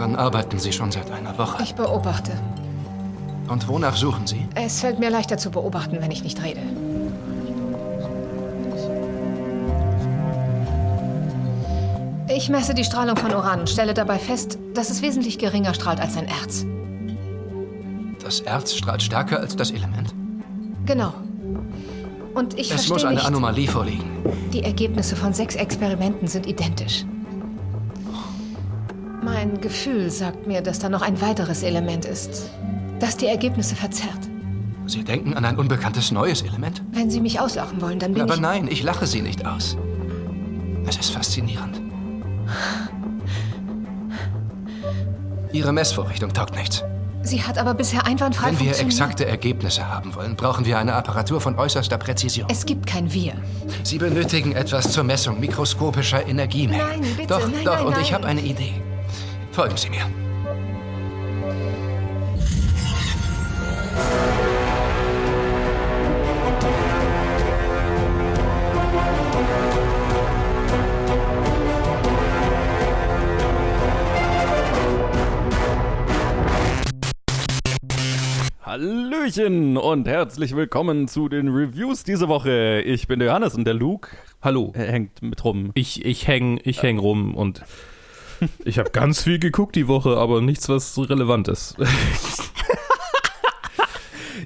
[0.00, 1.62] Daran arbeiten Sie schon seit einer Woche.
[1.62, 2.32] Ich beobachte.
[3.48, 4.48] Und wonach suchen Sie?
[4.54, 6.62] Es fällt mir leichter zu beobachten, wenn ich nicht rede.
[12.34, 16.00] Ich messe die Strahlung von Uran und stelle dabei fest, dass es wesentlich geringer strahlt
[16.00, 16.64] als ein Erz.
[18.22, 20.14] Das Erz strahlt stärker als das Element?
[20.86, 21.12] Genau.
[22.32, 24.04] Und ich Es verstehe muss eine nicht, Anomalie vorliegen.
[24.54, 27.04] die Ergebnisse von sechs Experimenten sind identisch.
[29.40, 32.50] Mein Gefühl sagt mir, dass da noch ein weiteres Element ist,
[32.98, 34.28] das die Ergebnisse verzerrt.
[34.86, 36.82] Sie denken an ein unbekanntes neues Element?
[36.92, 38.40] Wenn Sie mich auslachen wollen, dann bin Aber ich...
[38.40, 39.78] nein, ich lache Sie nicht aus.
[40.86, 41.80] Es ist faszinierend.
[45.52, 46.84] Ihre Messvorrichtung taugt nichts.
[47.22, 51.40] Sie hat aber bisher einwandfrei Wenn wir exakte Ergebnisse haben wollen, brauchen wir eine Apparatur
[51.40, 52.46] von äußerster Präzision.
[52.50, 53.32] Es gibt kein Wir.
[53.84, 56.86] Sie benötigen etwas zur Messung mikroskopischer Energiemengen.
[56.86, 58.12] Nein, bitte, Doch, nein, doch, nein, und ich nein.
[58.12, 58.74] habe eine Idee.
[59.60, 59.98] Folgen Sie mir.
[78.62, 82.80] Hallöchen und herzlich willkommen zu den Reviews diese Woche.
[82.86, 84.08] Ich bin der Johannes und der Luke
[84.40, 84.72] Hallo.
[84.74, 85.72] äh, hängt mit rum.
[85.74, 87.62] Ich, ich häng, ich häng rum und
[88.64, 91.76] ich habe ganz viel geguckt die Woche, aber nichts, was relevant ist.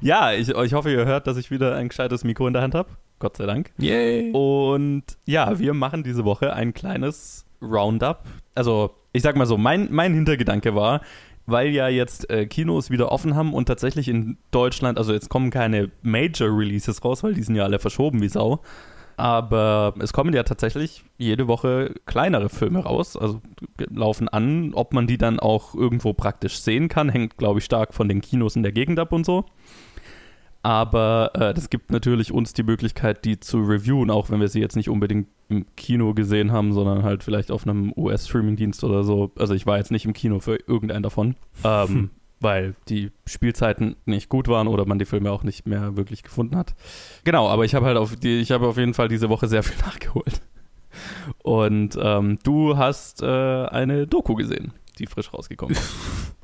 [0.05, 2.75] Ja, ich, ich hoffe, ihr hört, dass ich wieder ein gescheites Mikro in der Hand
[2.75, 2.91] habe.
[3.21, 3.73] Gott sei Dank.
[3.79, 4.33] Yay.
[4.33, 8.23] Und ja, wir machen diese Woche ein kleines Roundup.
[8.55, 11.01] Also, ich sag mal so, mein, mein Hintergedanke war,
[11.47, 15.51] weil ja jetzt äh, Kinos wieder offen haben und tatsächlich in Deutschland, also jetzt kommen
[15.51, 18.61] keine Major Releases raus, weil die sind ja alle verschoben wie Sau.
[19.17, 23.41] Aber es kommen ja tatsächlich jede Woche kleinere Filme raus, also
[23.91, 24.73] laufen an.
[24.75, 28.21] Ob man die dann auch irgendwo praktisch sehen kann, hängt, glaube ich, stark von den
[28.21, 29.45] Kinos in der Gegend ab und so.
[30.65, 34.61] Aber äh, das gibt natürlich uns die Möglichkeit, die zu reviewen, auch wenn wir sie
[34.61, 39.31] jetzt nicht unbedingt im Kino gesehen haben, sondern halt vielleicht auf einem US-Streaming-Dienst oder so.
[39.39, 42.09] Also ich war jetzt nicht im Kino für irgendeinen davon, ähm,
[42.45, 46.57] weil die Spielzeiten nicht gut waren oder man die Filme auch nicht mehr wirklich gefunden
[46.57, 46.75] hat.
[47.25, 49.65] Genau, aber ich habe halt auf die, ich habe auf jeden Fall diese Woche sehr
[49.65, 50.41] viel nachgeholt.
[51.43, 55.93] Und ähm, du hast äh, eine Doku gesehen, die frisch rausgekommen ist.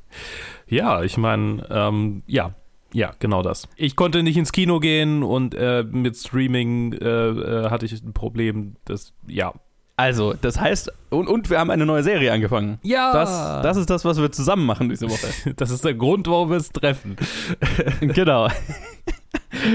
[0.67, 2.55] Ja, ich meine, ähm, ja,
[2.93, 3.67] ja, genau das.
[3.75, 8.13] Ich konnte nicht ins Kino gehen und äh, mit Streaming äh, äh, hatte ich ein
[8.13, 8.75] Problem.
[8.85, 9.53] Das, ja.
[10.01, 12.79] Also, das heißt, und, und wir haben eine neue Serie angefangen.
[12.81, 13.13] Ja.
[13.13, 15.27] Das, das ist das, was wir zusammen machen diese Woche.
[15.57, 17.17] Das ist der Grund, warum wir es treffen.
[17.99, 18.47] genau.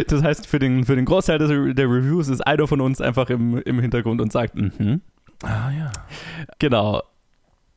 [0.09, 3.31] Das heißt, für den, für den Großteil des, der Reviews ist einer von uns einfach
[3.31, 5.01] im, im Hintergrund und sagt, mhm.
[5.45, 5.93] Ah, ja.
[6.59, 7.05] Genau.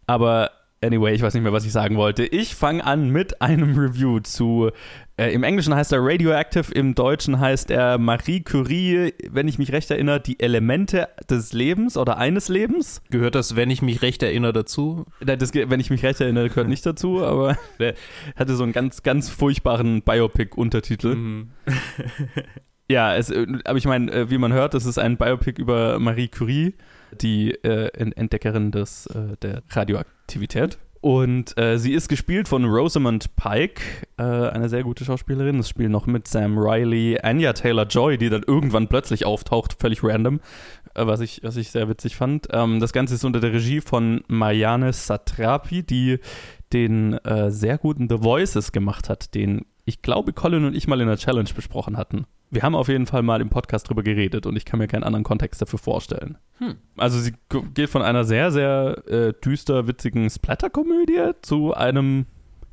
[0.07, 0.49] Aber
[0.81, 2.25] anyway, ich weiß nicht mehr, was ich sagen wollte.
[2.25, 4.71] Ich fange an mit einem Review zu.
[5.17, 9.71] Äh, Im Englischen heißt er Radioactive, im Deutschen heißt er Marie Curie, wenn ich mich
[9.71, 13.01] recht erinnere, die Elemente des Lebens oder eines Lebens.
[13.09, 15.05] Gehört das, wenn ich mich recht erinnere, dazu?
[15.23, 17.95] Nein, Das, wenn ich mich recht erinnere, gehört nicht dazu, aber der
[18.35, 21.15] hatte so einen ganz, ganz furchtbaren Biopic-Untertitel.
[21.15, 21.49] Mhm.
[22.89, 25.99] Ja, es, äh, aber ich meine, äh, wie man hört, es ist ein Biopic über
[25.99, 26.73] Marie Curie,
[27.21, 30.77] die äh, Ent- Entdeckerin des, äh, der Radioaktivität.
[31.01, 33.81] Und äh, sie ist gespielt von Rosamund Pike,
[34.17, 35.59] äh, eine sehr gute Schauspielerin.
[35.59, 40.41] Es spielen noch mit Sam Riley, Anya Taylor-Joy, die dann irgendwann plötzlich auftaucht, völlig random,
[40.95, 42.47] äh, was, ich, was ich sehr witzig fand.
[42.51, 46.19] Ähm, das Ganze ist unter der Regie von Marianne Satrapi, die
[46.73, 50.99] den äh, sehr guten The Voices gemacht hat, den ich glaube, Colin und ich mal
[50.99, 52.25] in der Challenge besprochen hatten.
[52.51, 55.03] Wir haben auf jeden Fall mal im Podcast drüber geredet und ich kann mir keinen
[55.03, 56.37] anderen Kontext dafür vorstellen.
[56.57, 56.77] Hm.
[56.97, 57.33] Also sie
[57.73, 62.25] geht von einer sehr, sehr äh, düster, witzigen Splatter-Komödie zu einem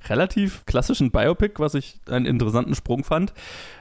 [0.08, 3.34] relativ klassischen Biopic, was ich einen interessanten Sprung fand.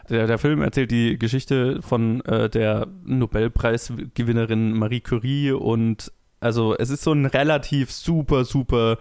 [0.10, 6.90] Der, der Film erzählt die Geschichte von äh, der Nobelpreisgewinnerin Marie Curie und also es
[6.90, 8.98] ist so ein relativ super, super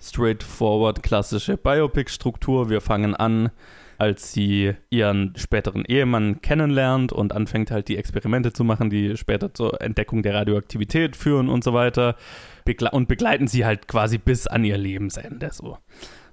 [0.00, 2.70] straightforward klassische Biopic-Struktur.
[2.70, 3.50] Wir fangen an,
[3.98, 9.52] als sie ihren späteren Ehemann kennenlernt und anfängt halt die Experimente zu machen, die später
[9.52, 12.14] zur Entdeckung der Radioaktivität führen und so weiter.
[12.64, 15.78] Begle und begleiten sie halt quasi bis an ihr Lebensende so.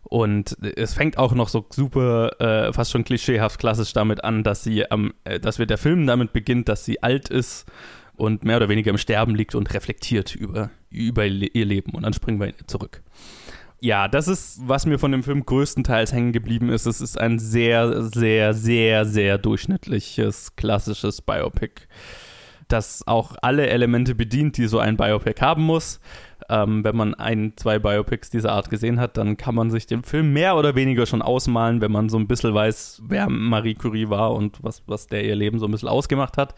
[0.04, 4.64] Und es fängt auch noch so super, äh, fast schon klischeehaft klassisch damit an, dass
[4.64, 7.66] sie am, äh, dass wir der Film damit beginnt, dass sie alt ist
[8.16, 11.94] und mehr oder weniger im Sterben liegt und reflektiert über, über ihr Leben.
[11.96, 13.02] Und dann springen wir zurück.
[13.81, 16.86] Ja, das ist, was mir von dem Film größtenteils hängen geblieben ist.
[16.86, 21.81] Es ist ein sehr, sehr, sehr, sehr durchschnittliches, klassisches Biopic,
[22.68, 26.00] das auch alle Elemente bedient, die so ein Biopic haben muss.
[26.50, 30.04] ähm, wenn man ein, zwei Biopics dieser Art gesehen hat, dann kann man sich den
[30.04, 34.10] Film mehr oder weniger schon ausmalen, wenn man so ein bisschen weiß, wer Marie Curie
[34.10, 36.56] war und was, was der ihr Leben so ein bisschen ausgemacht hat.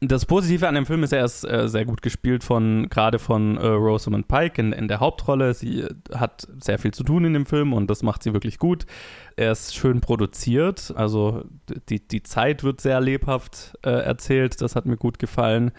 [0.00, 3.56] Das Positive an dem Film ist, er ist äh, sehr gut gespielt von, gerade von
[3.56, 5.54] äh, Rosamund Pike in, in der Hauptrolle.
[5.54, 5.84] Sie
[6.14, 8.86] hat sehr viel zu tun in dem Film und das macht sie wirklich gut.
[9.34, 11.42] Er ist schön produziert, also
[11.88, 14.60] die, die Zeit wird sehr lebhaft äh, erzählt.
[14.60, 15.72] Das hat mir gut gefallen.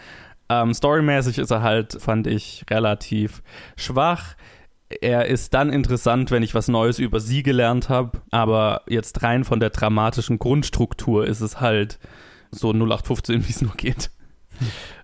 [0.49, 3.41] Ähm, storymäßig ist er halt, fand ich, relativ
[3.77, 4.35] schwach.
[5.01, 9.45] Er ist dann interessant, wenn ich was Neues über sie gelernt habe, aber jetzt rein
[9.45, 11.99] von der dramatischen Grundstruktur ist es halt
[12.51, 14.11] so 0815, wie es nur geht.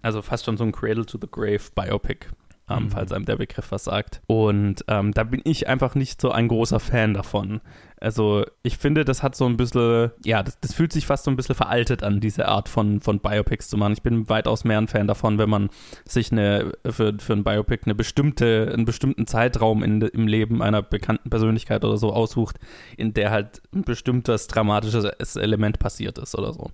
[0.02, 2.28] Also fast schon so ein Cradle to the Grave Biopic.
[2.68, 2.90] Ähm, mhm.
[2.90, 4.22] falls einem der Begriff was sagt.
[4.26, 7.62] Und ähm, da bin ich einfach nicht so ein großer Fan davon.
[8.02, 11.32] Also ich finde, das hat so ein bisschen, ja, das, das, fühlt sich fast so
[11.32, 13.94] ein bisschen veraltet an, diese Art von, von Biopics zu machen.
[13.94, 15.70] Ich bin weitaus mehr ein Fan davon, wenn man
[16.06, 20.82] sich eine, für, für ein Biopic eine bestimmte, einen bestimmten Zeitraum in, im Leben einer
[20.82, 22.58] bekannten Persönlichkeit oder so aussucht,
[22.98, 26.72] in der halt ein bestimmtes dramatisches Element passiert ist oder so.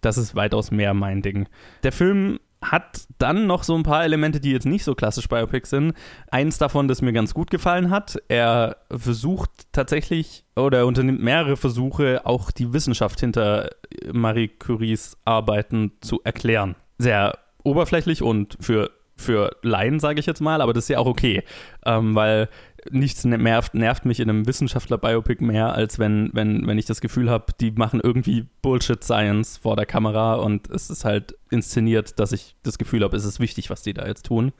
[0.00, 1.48] Das ist weitaus mehr mein Ding.
[1.82, 5.70] Der Film hat dann noch so ein paar Elemente, die jetzt nicht so klassisch Biopics
[5.70, 5.94] sind.
[6.30, 11.56] Eins davon, das mir ganz gut gefallen hat, er versucht tatsächlich oder er unternimmt mehrere
[11.56, 13.70] Versuche, auch die Wissenschaft hinter
[14.12, 16.76] Marie Curies Arbeiten zu erklären.
[16.98, 21.06] Sehr oberflächlich und für für Laien, sage ich jetzt mal, aber das ist ja auch
[21.06, 21.44] okay,
[21.84, 22.48] ähm, weil
[22.90, 27.30] nichts nervt, nervt mich in einem Wissenschaftler-Biopic mehr, als wenn, wenn, wenn ich das Gefühl
[27.30, 32.54] habe, die machen irgendwie Bullshit-Science vor der Kamera und es ist halt inszeniert, dass ich
[32.62, 34.52] das Gefühl habe, es ist wichtig, was die da jetzt tun.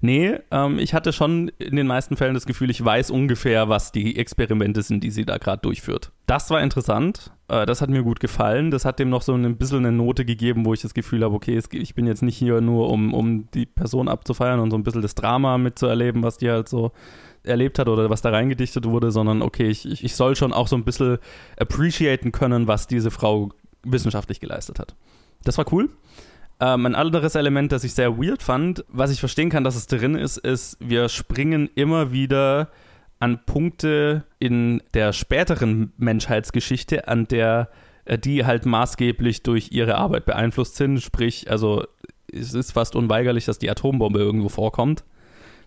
[0.00, 3.92] Nee, ähm, ich hatte schon in den meisten Fällen das Gefühl, ich weiß ungefähr, was
[3.92, 6.12] die Experimente sind, die sie da gerade durchführt.
[6.26, 7.32] Das war interessant.
[7.48, 8.70] Äh, das hat mir gut gefallen.
[8.70, 11.34] Das hat dem noch so ein bisschen eine Note gegeben, wo ich das Gefühl habe,
[11.34, 14.76] okay, es, ich bin jetzt nicht hier nur, um, um die Person abzufeiern und so
[14.76, 16.92] ein bisschen das Drama mitzuerleben, was die halt so
[17.46, 20.76] erlebt hat oder was da reingedichtet wurde, sondern okay, ich, ich soll schon auch so
[20.76, 21.18] ein bisschen
[21.58, 23.50] appreciaten können, was diese Frau
[23.82, 24.94] wissenschaftlich geleistet hat.
[25.44, 25.90] Das war cool.
[26.58, 29.86] Ähm, ein anderes Element, das ich sehr weird fand, was ich verstehen kann, dass es
[29.86, 32.70] drin ist, ist, wir springen immer wieder
[33.18, 37.68] an Punkte in der späteren Menschheitsgeschichte, an der
[38.06, 41.00] äh, die halt maßgeblich durch ihre Arbeit beeinflusst sind.
[41.00, 41.84] Sprich, also
[42.32, 45.04] es ist fast unweigerlich, dass die Atombombe irgendwo vorkommt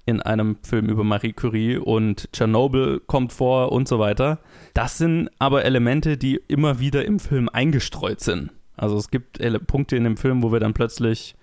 [0.06, 4.40] in einem Film über Marie Curie und Tschernobyl kommt vor und so weiter.
[4.74, 8.52] Das sind aber Elemente, die immer wieder im Film eingestreut sind.
[8.78, 11.36] Also es gibt Punkte in dem Film, wo wir dann plötzlich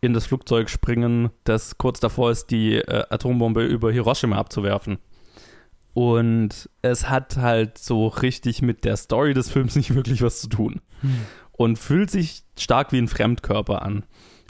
[0.00, 4.98] in das Flugzeug springen, das kurz davor ist, die äh, Atombombe über Hiroshima abzuwerfen.
[5.92, 10.48] Und es hat halt so richtig mit der Story des Films nicht wirklich was zu
[10.48, 10.80] tun.
[11.00, 11.10] Hm.
[11.52, 14.04] Und fühlt sich stark wie ein Fremdkörper an.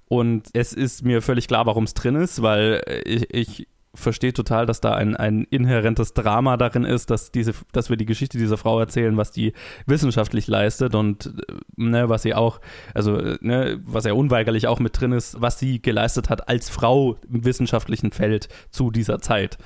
[0.08, 4.66] Und es ist mir völlig klar, warum es drin ist, weil ich, ich verstehe total,
[4.66, 8.56] dass da ein, ein inhärentes Drama darin ist, dass, diese, dass wir die Geschichte dieser
[8.56, 9.52] Frau erzählen, was die
[9.86, 11.32] wissenschaftlich leistet und
[11.76, 12.60] ne, was sie auch,
[12.94, 17.16] also ne, was ja unweigerlich auch mit drin ist, was sie geleistet hat als Frau
[17.30, 19.58] im wissenschaftlichen Feld zu dieser Zeit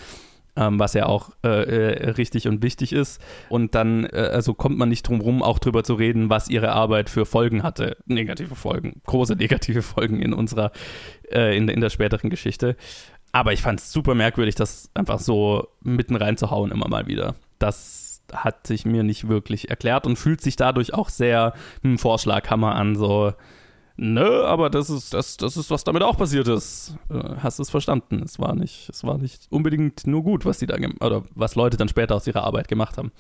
[0.57, 3.21] ähm, was ja auch äh, äh, richtig und wichtig ist.
[3.49, 6.73] Und dann, äh, also kommt man nicht drum rum, auch drüber zu reden, was ihre
[6.73, 7.97] Arbeit für Folgen hatte.
[8.07, 10.73] Negative Folgen, große negative Folgen in unserer,
[11.31, 12.77] äh, in, in der späteren Geschichte.
[13.33, 17.35] Aber ich fand es super merkwürdig, das einfach so mitten reinzuhauen immer mal wieder.
[17.59, 22.75] Das hat sich mir nicht wirklich erklärt und fühlt sich dadurch auch sehr hm, Vorschlaghammer
[22.75, 23.33] an, so
[23.97, 26.97] Nö, aber das ist, das, das ist, was damit auch passiert ist.
[27.11, 28.23] Äh, hast du es verstanden?
[28.25, 31.77] Es war nicht, es war nicht unbedingt nur gut, was die da oder was Leute
[31.77, 33.13] dann später aus ihrer Arbeit gemacht haben.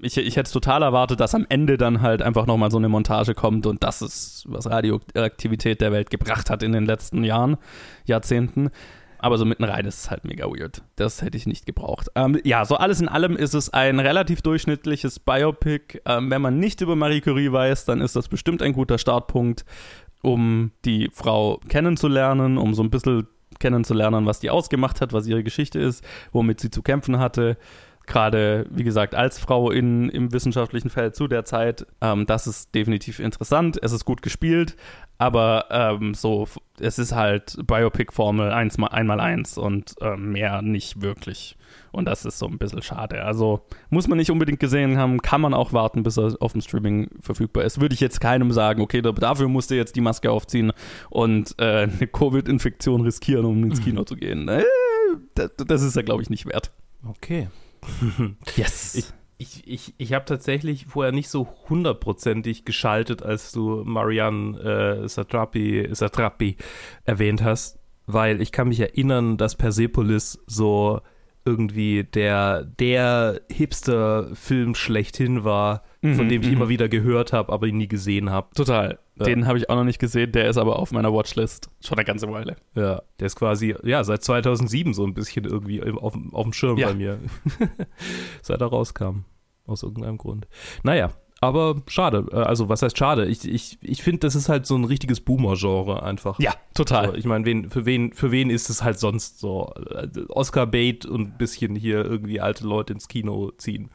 [0.00, 2.88] Ich, ich hätte es total erwartet, dass am Ende dann halt einfach nochmal so eine
[2.88, 7.56] Montage kommt und das ist, was Radioaktivität der Welt gebracht hat in den letzten Jahren,
[8.06, 8.70] Jahrzehnten.
[9.24, 10.82] Aber so mitten rein ist es halt mega weird.
[10.96, 12.08] Das hätte ich nicht gebraucht.
[12.14, 16.02] Ähm, ja, so alles in allem ist es ein relativ durchschnittliches Biopic.
[16.04, 19.64] Ähm, wenn man nicht über Marie Curie weiß, dann ist das bestimmt ein guter Startpunkt
[20.24, 23.28] um die Frau kennenzulernen, um so ein bisschen
[23.58, 27.56] kennenzulernen, was die ausgemacht hat, was ihre Geschichte ist, womit sie zu kämpfen hatte.
[28.06, 31.86] Gerade, wie gesagt, als Frau in, im wissenschaftlichen Feld zu der Zeit.
[32.00, 33.78] Ähm, das ist definitiv interessant.
[33.82, 34.76] Es ist gut gespielt,
[35.18, 36.46] aber ähm, so,
[36.78, 41.56] es ist halt Biopic-Formel 1 mal, einmal eins und äh, mehr nicht wirklich.
[41.92, 43.24] Und das ist so ein bisschen schade.
[43.24, 46.60] Also muss man nicht unbedingt gesehen haben, kann man auch warten, bis er auf dem
[46.60, 47.80] Streaming verfügbar ist.
[47.80, 50.72] Würde ich jetzt keinem sagen, okay, dafür musst du jetzt die Maske aufziehen
[51.08, 54.48] und äh, eine Covid-Infektion riskieren, um ins Kino zu gehen.
[54.48, 54.64] Äh,
[55.34, 56.72] das, das ist ja, glaube ich, nicht wert.
[57.08, 57.48] Okay.
[58.56, 58.94] yes.
[58.94, 65.08] Ich ich, ich, ich habe tatsächlich vorher nicht so hundertprozentig geschaltet, als du Marianne äh,
[65.08, 66.56] Satrapi, Satrapi
[67.04, 67.78] erwähnt hast.
[68.06, 71.00] weil ich kann mich erinnern, dass Persepolis so
[71.44, 75.82] irgendwie der, der Hipster-Film schlechthin war,
[76.14, 76.54] von Mhm, dem ich mhm.
[76.54, 78.48] immer wieder gehört habe, aber ihn nie gesehen habe.
[78.54, 78.98] Total.
[79.16, 79.24] Ja.
[79.24, 82.04] Den habe ich auch noch nicht gesehen, der ist aber auf meiner Watchlist schon eine
[82.04, 82.56] ganze Weile.
[82.74, 86.52] Ja, der ist quasi, ja, seit 2007 so ein bisschen irgendwie auf, dem- auf dem
[86.52, 86.88] Schirm Ja.
[86.88, 87.18] bei mir.
[88.42, 89.24] seit er rauskam.
[89.66, 90.46] Aus irgendeinem Grund.
[90.82, 92.26] Naja, aber schade.
[92.32, 93.26] Äh, Also, was heißt schade?
[93.26, 96.38] Ich, ich, ich finde, das ist halt so ein richtiges Boomer-Genre einfach.
[96.38, 97.08] Ja, total.
[97.08, 99.72] So, ich meine, wen, für, wen, für wen ist es halt sonst so?
[99.90, 103.90] Äh, Oscar-Bait und ein bisschen hier irgendwie alte Leute ins Kino ziehen.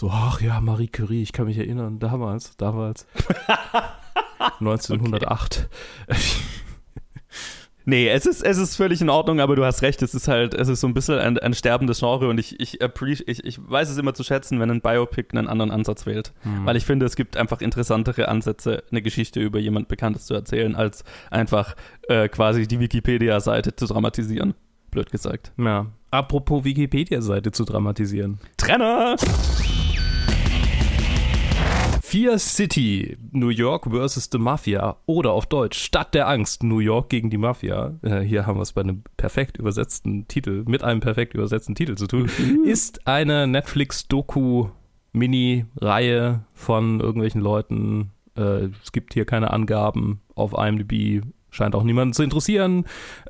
[0.00, 3.06] So, ach ja, Marie Curie, ich kann mich erinnern, damals, damals.
[4.60, 5.68] 1908.
[7.84, 10.54] Nee, es ist, es ist völlig in Ordnung, aber du hast recht, es ist halt,
[10.54, 13.90] es ist so ein bisschen ein, ein sterbendes Genre und ich, ich, ich, ich weiß
[13.90, 16.32] es immer zu schätzen, wenn ein Biopic einen anderen Ansatz wählt.
[16.64, 20.76] Weil ich finde, es gibt einfach interessantere Ansätze, eine Geschichte über jemand Bekanntes zu erzählen,
[20.76, 21.76] als einfach
[22.08, 24.54] äh, quasi die Wikipedia-Seite zu dramatisieren.
[24.90, 25.52] Blöd gesagt.
[25.58, 25.88] Ja.
[26.10, 28.38] Apropos Wikipedia-Seite zu dramatisieren.
[28.56, 29.16] Trenner!
[32.10, 37.08] Fear City, New York versus the Mafia oder auf Deutsch Stadt der Angst, New York
[37.08, 38.00] gegen die Mafia.
[38.02, 41.94] Äh, hier haben wir es bei einem perfekt übersetzten Titel, mit einem perfekt übersetzten Titel
[41.94, 42.28] zu tun.
[42.64, 48.10] Ist eine Netflix-Doku-Mini-Reihe von irgendwelchen Leuten.
[48.36, 51.22] Äh, es gibt hier keine Angaben auf IMDb.
[51.50, 52.84] Scheint auch niemanden zu interessieren.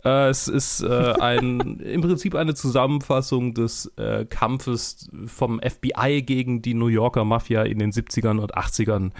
[0.04, 6.62] Äh, es ist äh, ein, im Prinzip eine Zusammenfassung des äh, Kampfes vom FBI gegen
[6.62, 9.12] die New Yorker Mafia in den 70ern und 80ern.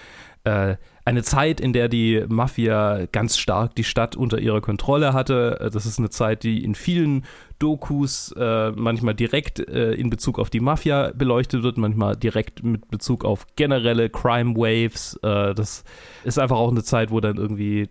[0.45, 5.59] Äh, eine Zeit, in der die Mafia ganz stark die Stadt unter ihrer Kontrolle hatte.
[5.61, 7.25] Äh, Das ist eine Zeit, die in vielen
[7.59, 13.25] Dokus äh, manchmal direkt in Bezug auf die Mafia beleuchtet wird, manchmal direkt mit Bezug
[13.25, 15.19] auf generelle Crime Waves.
[15.21, 15.85] Das
[16.25, 17.90] ist einfach auch eine Zeit, wo dann irgendwie,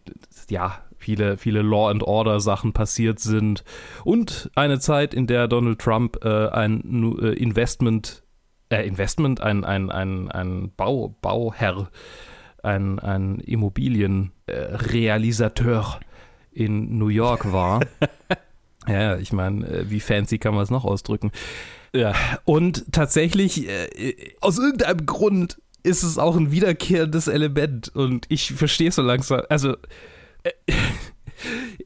[0.49, 3.63] ja, viele, viele Law and Order Sachen passiert sind.
[4.03, 8.21] Und eine Zeit, in der Donald Trump äh, ein äh, Investment,
[8.69, 11.89] äh, Investment, ein, ein, ein, ein Bau, Bauherr,
[12.61, 15.99] ein, ein Immobilienrealisateur
[16.51, 17.79] in New York war.
[18.87, 21.31] ja, ich meine, äh, wie fancy kann man es noch ausdrücken?
[21.91, 22.13] Ja.
[22.45, 27.89] Und tatsächlich, äh, aus irgendeinem Grund ist es auch ein wiederkehrendes Element.
[27.95, 29.41] Und ich verstehe so langsam.
[29.49, 29.75] Also,
[30.43, 30.51] äh,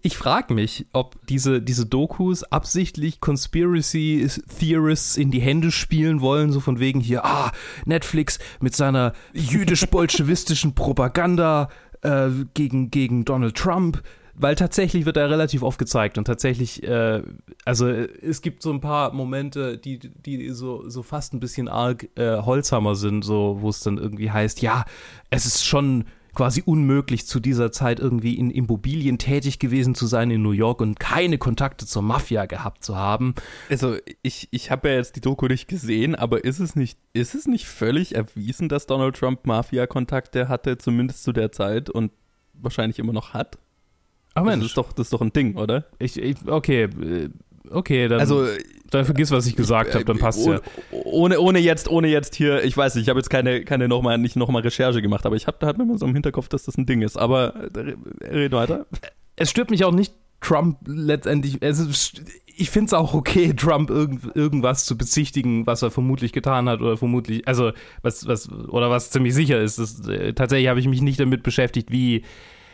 [0.05, 4.27] ich frage mich, ob diese, diese Dokus absichtlich Conspiracy
[4.59, 7.53] Theorists in die Hände spielen wollen, so von wegen hier, ah,
[7.85, 11.69] Netflix mit seiner jüdisch-bolschewistischen Propaganda
[12.01, 14.03] äh, gegen, gegen Donald Trump.
[14.35, 17.21] Weil tatsächlich wird er relativ oft gezeigt und tatsächlich, äh,
[17.65, 21.67] also äh, es gibt so ein paar Momente, die, die so, so fast ein bisschen
[21.69, 24.85] arg äh, Holzhammer sind, so wo es dann irgendwie heißt, ja,
[25.29, 30.31] es ist schon quasi unmöglich zu dieser Zeit irgendwie in Immobilien tätig gewesen zu sein
[30.31, 33.35] in New York und keine Kontakte zur Mafia gehabt zu haben.
[33.69, 37.35] Also ich, ich habe ja jetzt die Doku nicht gesehen, aber ist es nicht, ist
[37.35, 42.11] es nicht völlig erwiesen, dass Donald Trump Mafia-Kontakte hatte, zumindest zu der Zeit und
[42.53, 43.57] wahrscheinlich immer noch hat?
[44.35, 45.85] Ach Das ist doch, das ist doch ein Ding, oder?
[45.99, 47.29] ich, ich, okay, äh,
[47.69, 48.47] okay, dann, Also
[48.93, 50.59] dann vergiss, was ich gesagt habe, dann passt ja.
[50.91, 54.17] ohne, ohne, jetzt, ohne jetzt hier, ich weiß nicht, ich habe jetzt keine, keine nochmal,
[54.17, 56.63] nicht nochmal Recherche gemacht, aber ich habe da hat mir mal so im Hinterkopf, dass
[56.63, 57.17] das ein Ding ist.
[57.17, 57.95] Aber äh,
[58.27, 58.85] red weiter.
[59.35, 61.85] es stört mich auch nicht, Trump letztendlich, also
[62.55, 66.81] ich finde es auch okay, Trump irgend, irgendwas zu bezichtigen, was er vermutlich getan hat
[66.81, 67.71] oder vermutlich, also
[68.01, 69.79] was, was, oder was ziemlich sicher ist.
[69.79, 72.23] Das, äh, tatsächlich habe ich mich nicht damit beschäftigt, wie,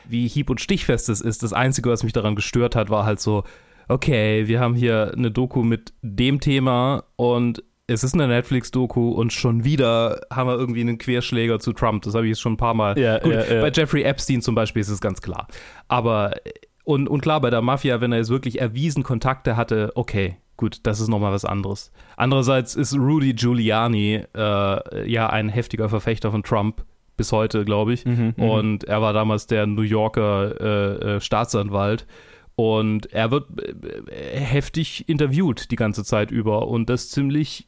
[0.08, 1.44] wie hieb- und stichfest es ist.
[1.44, 3.44] Das Einzige, was mich daran gestört hat, war halt so,
[3.90, 9.34] okay, wir haben hier eine Doku mit dem Thema und es ist eine Netflix-Doku und
[9.34, 12.04] schon wieder haben wir irgendwie einen Querschläger zu Trump.
[12.04, 12.98] Das habe ich jetzt schon ein paar Mal.
[13.00, 13.62] Ja, Gut, ja, ja.
[13.62, 15.48] bei Jeffrey Epstein zum Beispiel ist es ganz klar.
[15.88, 16.34] Aber
[16.84, 20.80] und, und klar, bei der Mafia, wenn er jetzt wirklich erwiesen Kontakte hatte, okay, gut,
[20.84, 21.92] das ist nochmal was anderes.
[22.16, 26.86] Andererseits ist Rudy Giuliani äh, ja ein heftiger Verfechter von Trump,
[27.18, 28.06] bis heute, glaube ich.
[28.06, 32.06] Mhm, und er war damals der New Yorker äh, äh, Staatsanwalt.
[32.60, 33.46] Und er wird
[34.12, 37.66] äh, heftig interviewt die ganze Zeit über und das ziemlich,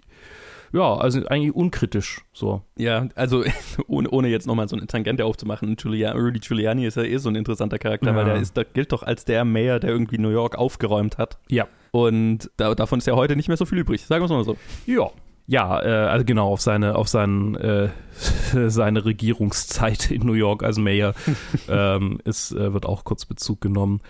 [0.74, 2.62] ja, also eigentlich unkritisch so.
[2.78, 3.46] Ja, also
[3.88, 7.30] ohne, ohne jetzt nochmal so eine Tangente aufzumachen, Giulia, Rudy Giuliani ist ja eh so
[7.30, 8.16] ein interessanter Charakter, Ja.
[8.18, 11.38] weil der ist, der gilt doch als der Mayor, der irgendwie New York aufgeräumt hat.
[11.48, 11.70] Ja.
[11.92, 14.44] Und da, davon ist ja heute nicht mehr so viel übrig, sagen wir es mal
[14.44, 14.58] so.
[14.86, 15.10] Ja.
[15.48, 17.90] Ja, äh, also genau, auf seine, auf seinen, äh,
[18.68, 21.14] seine Regierungszeit in New York als Mayor
[21.70, 24.02] ähm, ist, äh, wird auch kurz Bezug genommen.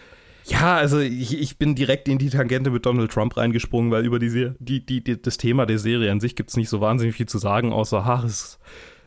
[0.52, 4.20] Ja, also ich, ich bin direkt in die Tangente mit Donald Trump reingesprungen, weil über
[4.20, 7.26] die, die, die, das Thema der Serie an sich gibt es nicht so wahnsinnig viel
[7.26, 8.60] zu sagen, außer, ach, es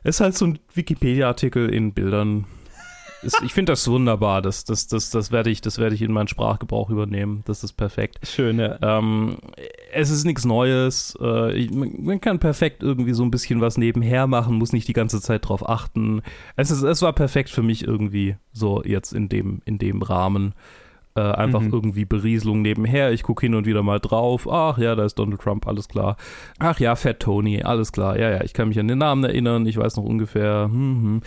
[0.05, 2.47] ist halt so ein Wikipedia-Artikel in Bildern.
[3.23, 4.41] ist, ich finde das wunderbar.
[4.41, 7.43] Das, das, das, das werde ich, das werde ich in meinen Sprachgebrauch übernehmen.
[7.47, 8.27] Das ist perfekt.
[8.27, 8.79] Schön, ja.
[8.81, 9.37] Ähm,
[9.93, 11.15] es ist nichts Neues.
[11.21, 14.95] Äh, ich, man kann perfekt irgendwie so ein bisschen was nebenher machen, muss nicht die
[14.95, 16.23] ganze Zeit drauf achten.
[16.57, 20.55] Es, ist, es war perfekt für mich irgendwie so jetzt in dem, in dem Rahmen.
[21.17, 21.71] Äh, einfach Mhm.
[21.73, 23.13] irgendwie Berieselung nebenher.
[23.13, 24.49] Ich gucke hin und wieder mal drauf.
[24.51, 26.17] Ach ja, da ist Donald Trump, alles klar.
[26.59, 28.19] Ach ja, Fat Tony, alles klar.
[28.19, 29.65] Ja, ja, ich kann mich an den Namen erinnern.
[29.67, 30.65] Ich weiß noch ungefähr.
[30.65, 31.21] Hm, hm.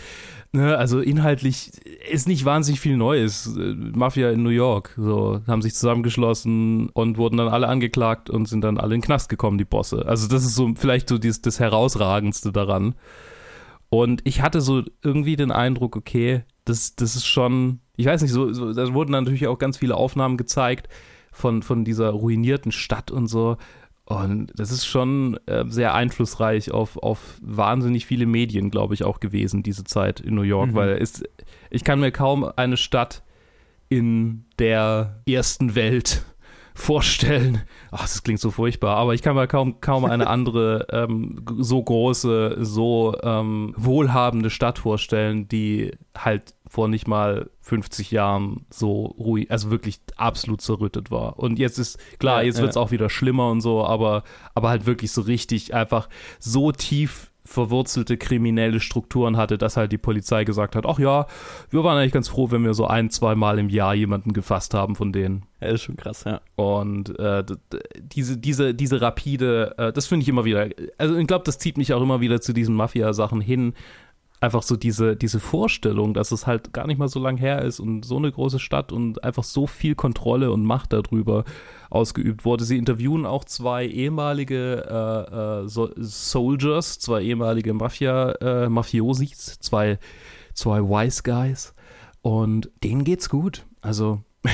[0.52, 1.70] Ne, also inhaltlich
[2.10, 3.56] ist nicht wahnsinnig viel Neues.
[3.56, 8.46] Äh, Mafia in New York, so haben sich zusammengeschlossen und wurden dann alle angeklagt und
[8.46, 10.04] sind dann alle in den Knast gekommen, die Bosse.
[10.06, 12.94] Also das ist so vielleicht so dies, das herausragendste daran.
[13.90, 18.32] Und ich hatte so irgendwie den Eindruck, okay, das, das ist schon, ich weiß nicht,
[18.32, 20.88] so, so da wurden natürlich auch ganz viele Aufnahmen gezeigt
[21.32, 23.56] von, von dieser ruinierten Stadt und so.
[24.04, 29.20] Und das ist schon äh, sehr einflussreich auf, auf wahnsinnig viele Medien, glaube ich, auch
[29.20, 30.74] gewesen, diese Zeit in New York, Mhm.
[30.74, 31.22] weil es,
[31.70, 33.22] ich kann mir kaum eine Stadt
[33.90, 36.24] in der ersten Welt
[36.78, 37.62] vorstellen.
[37.90, 41.82] Ach, das klingt so furchtbar, aber ich kann mir kaum, kaum eine andere ähm, so
[41.82, 49.50] große, so ähm, wohlhabende Stadt vorstellen, die halt vor nicht mal 50 Jahren so ruhig,
[49.50, 51.38] also wirklich absolut zerrüttet war.
[51.38, 54.22] Und jetzt ist, klar, jetzt wird es auch wieder schlimmer und so, aber,
[54.54, 56.08] aber halt wirklich so richtig einfach
[56.38, 61.26] so tief verwurzelte kriminelle Strukturen hatte, dass halt die Polizei gesagt hat, ach ja,
[61.70, 64.74] wir waren eigentlich ganz froh, wenn wir so ein, zwei Mal im Jahr jemanden gefasst
[64.74, 65.46] haben von denen.
[65.60, 65.68] ja.
[65.68, 66.42] Ist schon krass, ja.
[66.56, 67.42] Und äh,
[67.98, 71.78] diese, diese, diese rapide, äh, das finde ich immer wieder, also ich glaube, das zieht
[71.78, 73.72] mich auch immer wieder zu diesen Mafia-Sachen hin.
[74.40, 77.80] Einfach so diese, diese Vorstellung, dass es halt gar nicht mal so lang her ist
[77.80, 81.44] und so eine große Stadt und einfach so viel Kontrolle und Macht darüber
[81.90, 82.64] ausgeübt wurde.
[82.64, 89.98] Sie interviewen auch zwei ehemalige äh, äh, so Soldiers, zwei ehemalige Mafia, äh, Mafiosis, zwei,
[90.54, 91.74] zwei Wise Guys
[92.22, 93.66] und denen geht's gut.
[93.80, 94.22] Also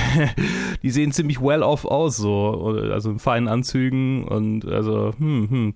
[0.83, 5.73] die sehen ziemlich well off aus, so, also in feinen Anzügen und also, hm, hm.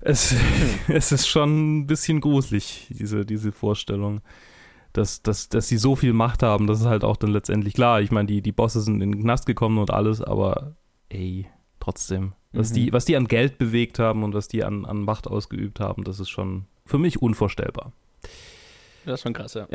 [0.00, 0.34] Es,
[0.88, 4.22] es ist schon ein bisschen gruselig, diese, diese Vorstellung,
[4.92, 8.00] dass, dass, dass sie so viel Macht haben, das ist halt auch dann letztendlich klar.
[8.00, 10.74] Ich meine, die, die Bosse sind in den Knast gekommen und alles, aber
[11.08, 11.46] ey,
[11.78, 12.32] trotzdem.
[12.52, 12.74] Was, Mhm.
[12.74, 16.02] die, was die an Geld bewegt haben und was die an, an Macht ausgeübt haben,
[16.04, 17.92] das ist schon für mich unvorstellbar.
[19.04, 19.66] Das ist schon krass, ja.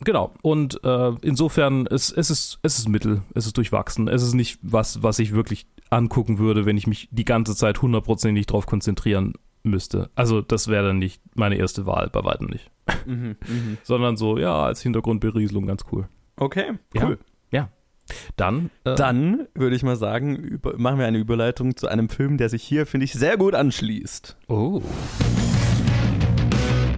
[0.00, 0.32] Genau.
[0.42, 4.06] Und äh, insofern, es, es, ist, es ist Mittel, es ist durchwachsen.
[4.06, 7.82] Es ist nicht was, was ich wirklich angucken würde, wenn ich mich die ganze Zeit
[7.82, 9.32] hundertprozentig drauf konzentrieren
[9.64, 10.10] müsste.
[10.14, 12.70] Also das wäre dann nicht meine erste Wahl, bei weitem nicht.
[13.06, 13.78] Mhm, mhm.
[13.82, 16.08] Sondern so, ja, als Hintergrundberieselung ganz cool.
[16.36, 17.06] Okay, Ja.
[17.06, 17.18] cool.
[18.36, 22.38] Dann, äh, Dann würde ich mal sagen, über, machen wir eine Überleitung zu einem Film,
[22.38, 24.36] der sich hier, finde ich, sehr gut anschließt.
[24.48, 24.80] Oh.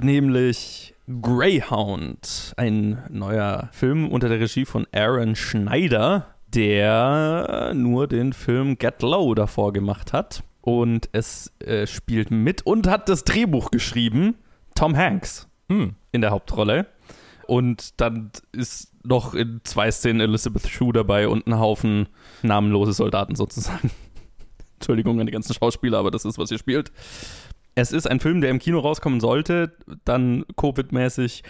[0.03, 8.79] Nämlich Greyhound, ein neuer Film unter der Regie von Aaron Schneider, der nur den Film
[8.79, 10.43] Get Low davor gemacht hat.
[10.63, 14.37] Und es äh, spielt mit und hat das Drehbuch geschrieben
[14.75, 15.95] Tom Hanks Hm.
[16.13, 16.87] in der Hauptrolle.
[17.47, 22.09] Und dann ist noch in zwei Szenen Elizabeth Shue dabei und ein Haufen
[22.43, 23.91] namenlose Soldaten sozusagen.
[24.75, 26.93] Entschuldigung an die ganzen Schauspieler, aber das ist, was ihr spielt.
[27.75, 31.43] Es ist ein Film, der im Kino rauskommen sollte, dann Covid-mäßig,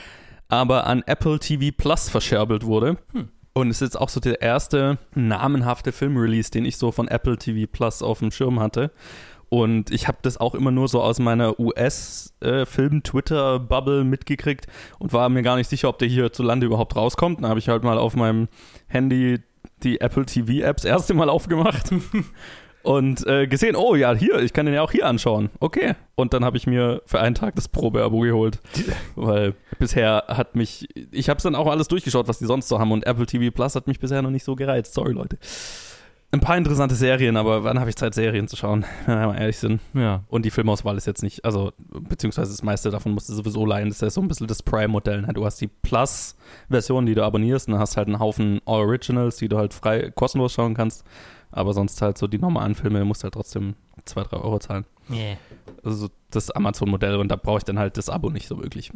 [0.48, 2.98] aber an Apple TV Plus verscherbelt wurde.
[3.12, 3.28] Hm.
[3.52, 7.36] Und es ist jetzt auch so der erste namenhafte Filmrelease, den ich so von Apple
[7.36, 8.90] TV Plus auf dem Schirm hatte.
[9.50, 14.68] Und ich habe das auch immer nur so aus meiner US-Film-Twitter-Bubble mitgekriegt
[15.00, 17.42] und war mir gar nicht sicher, ob der hierzulande überhaupt rauskommt.
[17.42, 18.46] Dann habe ich halt mal auf meinem
[18.86, 19.40] Handy
[19.82, 21.90] die Apple TV-Apps erste Mal aufgemacht
[22.84, 25.50] und äh, gesehen, oh ja, hier, ich kann den ja auch hier anschauen.
[25.58, 25.94] Okay.
[26.14, 28.60] Und dann habe ich mir für einen Tag das Probeabo geholt,
[29.16, 32.78] weil bisher hat mich, ich habe es dann auch alles durchgeschaut, was die sonst so
[32.78, 34.94] haben und Apple TV Plus hat mich bisher noch nicht so gereizt.
[34.94, 35.38] Sorry, Leute.
[36.32, 39.38] Ein paar interessante Serien, aber wann habe ich Zeit, Serien zu schauen, wenn wir mal
[39.38, 39.80] ehrlich sind?
[39.94, 40.22] Ja.
[40.28, 43.88] Und die Filmauswahl ist jetzt nicht, also, beziehungsweise das meiste davon musst du sowieso leihen.
[43.88, 45.22] Das ist ja so ein bisschen das Prime-Modell.
[45.22, 45.32] Ne?
[45.32, 49.48] Du hast die Plus-Version, die du abonnierst, und dann hast halt einen Haufen Originals, die
[49.48, 51.04] du halt frei kostenlos schauen kannst.
[51.50, 54.84] Aber sonst halt so die normalen Filme musst du halt trotzdem 2, 3 Euro zahlen.
[55.82, 58.92] Also so das Amazon-Modell und da brauche ich dann halt das Abo nicht so wirklich.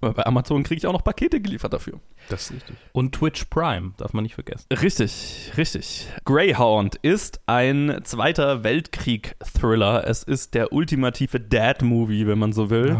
[0.00, 2.00] Weil bei Amazon kriege ich auch noch Pakete geliefert dafür.
[2.28, 2.76] Das ist richtig.
[2.92, 4.66] Und Twitch Prime, darf man nicht vergessen.
[4.72, 6.06] Richtig, richtig.
[6.24, 10.06] Greyhound ist ein Zweiter Weltkrieg-Thriller.
[10.06, 12.96] Es ist der ultimative Dad-Movie, wenn man so will.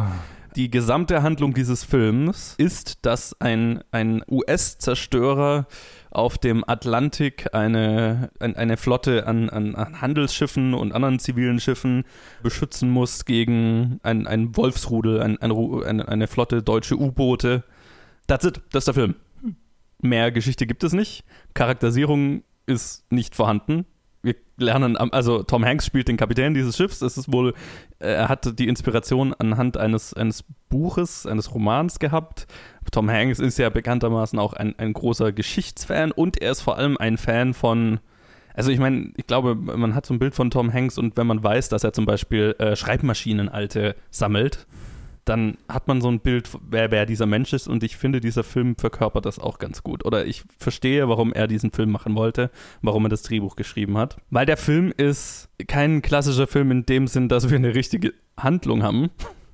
[0.57, 5.67] Die gesamte Handlung dieses Films ist, dass ein, ein US-Zerstörer
[6.11, 12.05] auf dem Atlantik eine, ein, eine Flotte an, an, an Handelsschiffen und anderen zivilen Schiffen
[12.43, 17.65] beschützen muss gegen ein, ein Wolfsrudel, ein, ein, eine Flotte deutsche U-Boote,
[18.31, 18.61] That's it.
[18.71, 19.17] Das ist der Film.
[20.01, 21.25] Mehr Geschichte gibt es nicht.
[21.53, 23.87] Charakterisierung ist nicht vorhanden.
[24.23, 27.01] Wir lernen, also Tom Hanks spielt den Kapitän dieses Schiffs.
[27.01, 27.55] Es ist wohl,
[27.99, 32.47] er hat die Inspiration anhand eines, eines Buches, eines Romans gehabt.
[32.93, 36.99] Tom Hanks ist ja bekanntermaßen auch ein, ein großer Geschichtsfan und er ist vor allem
[36.99, 38.01] ein Fan von
[38.53, 41.27] also ich meine, ich glaube, man hat so ein Bild von Tom Hanks und wenn
[41.27, 44.67] man weiß, dass er zum Beispiel äh, Schreibmaschinenalte sammelt,
[45.25, 48.45] dann hat man so ein Bild, wer, wer dieser Mensch ist und ich finde, dieser
[48.45, 50.05] Film verkörpert das auch ganz gut.
[50.05, 52.51] Oder ich verstehe, warum er diesen Film machen wollte,
[52.83, 54.17] warum er das Drehbuch geschrieben hat.
[54.31, 58.83] Weil der Film ist kein klassischer Film in dem Sinn, dass wir eine richtige Handlung
[58.83, 59.11] haben,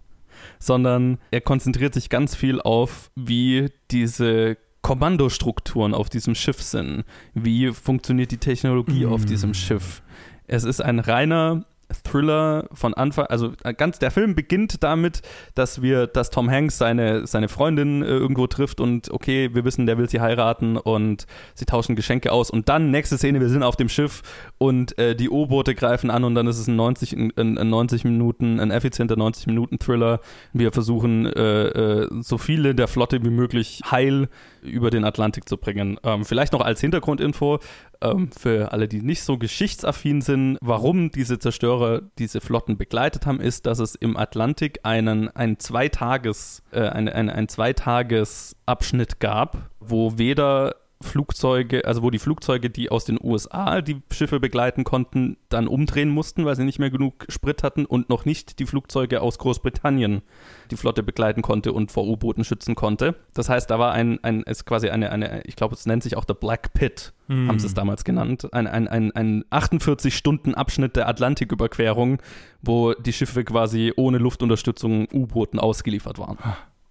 [0.58, 7.04] sondern er konzentriert sich ganz viel auf, wie diese Kommandostrukturen auf diesem Schiff sind.
[7.34, 9.12] Wie funktioniert die Technologie mm.
[9.12, 10.00] auf diesem Schiff?
[10.46, 11.66] Es ist ein reiner
[12.04, 15.22] Thriller von Anfang, also äh, ganz der Film beginnt damit,
[15.54, 19.86] dass wir, dass Tom Hanks seine, seine Freundin äh, irgendwo trifft und okay, wir wissen,
[19.86, 23.62] der will sie heiraten und sie tauschen Geschenke aus und dann nächste Szene, wir sind
[23.62, 24.22] auf dem Schiff
[24.58, 28.04] und äh, die U-Boote greifen an und dann ist es ein 90, ein, ein 90
[28.04, 30.20] Minuten, ein effizienter 90 Minuten Thriller.
[30.52, 34.28] Wir versuchen äh, äh, so viele der Flotte wie möglich heil
[34.66, 35.98] über den Atlantik zu bringen.
[36.02, 37.60] Ähm, vielleicht noch als Hintergrundinfo,
[38.00, 43.40] ähm, für alle, die nicht so geschichtsaffin sind, warum diese Zerstörer diese Flotten begleitet haben,
[43.40, 50.18] ist, dass es im Atlantik einen, einen Zweitages, äh, eine, eine, ein Zweitagesabschnitt gab, wo
[50.18, 50.74] weder
[51.06, 56.10] Flugzeuge, also wo die Flugzeuge, die aus den USA die Schiffe begleiten konnten, dann umdrehen
[56.10, 60.22] mussten, weil sie nicht mehr genug Sprit hatten und noch nicht die Flugzeuge aus Großbritannien
[60.70, 63.14] die Flotte begleiten konnte und vor U-Booten schützen konnte.
[63.34, 66.16] Das heißt, da war ein, ein ist quasi eine, eine, ich glaube, es nennt sich
[66.16, 67.48] auch der Black Pit, hm.
[67.48, 72.20] haben sie es damals genannt, ein, ein, ein, ein 48-Stunden-Abschnitt der Atlantiküberquerung,
[72.62, 76.38] wo die Schiffe quasi ohne Luftunterstützung U-Booten ausgeliefert waren.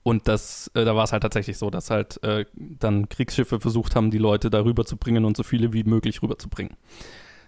[0.08, 3.96] Und das, äh, da war es halt tatsächlich so, dass halt äh, dann Kriegsschiffe versucht
[3.96, 6.78] haben, die Leute da rüber zu bringen und so viele wie möglich rüberzubringen.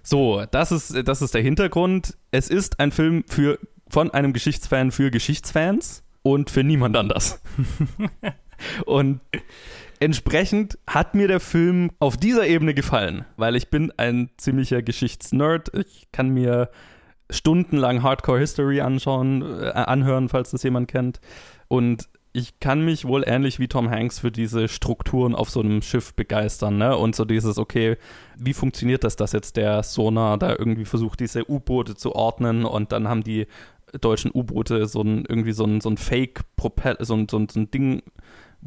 [0.02, 2.18] So, das ist, das ist der Hintergrund.
[2.32, 7.44] Es ist ein Film für, von einem Geschichtsfan für Geschichtsfans und für niemand anders.
[8.88, 9.22] und
[10.00, 15.72] entsprechend hat mir der Film auf dieser Ebene gefallen, weil ich bin ein ziemlicher Geschichtsnerd.
[15.76, 16.72] Ich kann mir
[17.30, 21.22] stundenlang Hardcore History anschauen, äh, anhören, falls das jemand kennt.
[21.68, 25.82] Und ich kann mich wohl ähnlich wie Tom Hanks für diese Strukturen auf so einem
[25.82, 26.96] Schiff begeistern, ne?
[26.96, 27.98] Und so dieses, okay,
[28.38, 32.92] wie funktioniert das, dass jetzt der Sonar da irgendwie versucht, diese U-Boote zu ordnen und
[32.92, 33.48] dann haben die
[34.00, 37.60] deutschen U-Boote so ein, irgendwie so ein, so ein Fake-Propeller, so ein, so, ein, so
[37.60, 38.04] ein Ding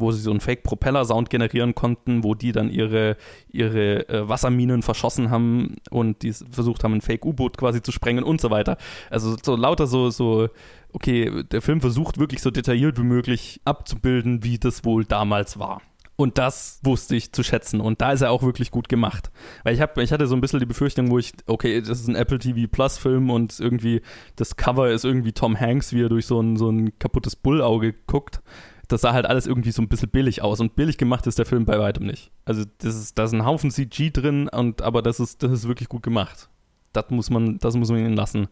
[0.00, 3.16] wo sie so einen Fake-Propeller-Sound generieren konnten, wo die dann ihre,
[3.50, 8.40] ihre äh, Wasserminen verschossen haben und die versucht haben, ein Fake-U-Boot quasi zu sprengen und
[8.40, 8.76] so weiter.
[9.10, 10.48] Also so lauter so, so,
[10.92, 15.82] okay, der Film versucht wirklich so detailliert wie möglich abzubilden, wie das wohl damals war.
[16.20, 17.80] Und das wusste ich zu schätzen.
[17.80, 19.30] Und da ist er auch wirklich gut gemacht.
[19.64, 22.08] Weil ich, hab, ich hatte so ein bisschen die Befürchtung, wo ich, okay, das ist
[22.08, 24.02] ein Apple TV Plus Film und irgendwie
[24.36, 27.94] das Cover ist irgendwie Tom Hanks, wie er durch so ein, so ein kaputtes Bullauge
[28.06, 28.42] guckt
[28.90, 30.60] das sah halt alles irgendwie so ein bisschen billig aus.
[30.60, 32.30] Und billig gemacht ist der Film bei weitem nicht.
[32.44, 35.68] Also das ist, da ist ein Haufen CG drin, und, aber das ist, das ist
[35.68, 36.48] wirklich gut gemacht.
[36.92, 38.48] Das muss man, das muss man ihnen lassen.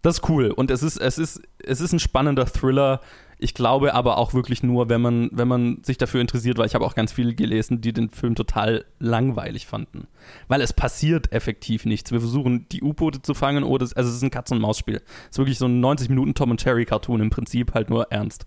[0.00, 0.50] Das ist cool.
[0.50, 3.00] Und es ist, es ist, es ist ein spannender Thriller.
[3.38, 6.74] Ich glaube aber auch wirklich nur, wenn man, wenn man sich dafür interessiert, weil ich
[6.74, 10.06] habe auch ganz viele gelesen, die den Film total langweilig fanden.
[10.48, 12.10] Weil es passiert effektiv nichts.
[12.10, 15.02] Wir versuchen, die U-Boote zu fangen oder, also es ist ein Katz-und-Maus-Spiel.
[15.24, 18.10] Es ist wirklich so ein 90 Minuten Tom und Jerry Cartoon im Prinzip, halt nur
[18.10, 18.46] ernst.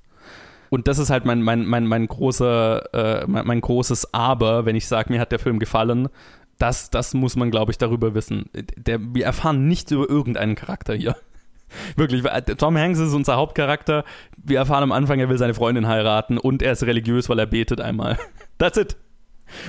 [0.69, 4.75] Und das ist halt mein, mein, mein, mein, großer, äh, mein, mein großes Aber, wenn
[4.75, 6.09] ich sage, mir hat der Film gefallen.
[6.57, 8.49] Das, das muss man, glaube ich, darüber wissen.
[8.75, 11.15] Der, wir erfahren nichts über irgendeinen Charakter hier.
[11.95, 12.23] Wirklich,
[12.57, 14.03] Tom Hanks ist unser Hauptcharakter.
[14.37, 17.45] Wir erfahren am Anfang, er will seine Freundin heiraten und er ist religiös, weil er
[17.45, 18.17] betet einmal.
[18.57, 18.97] That's it.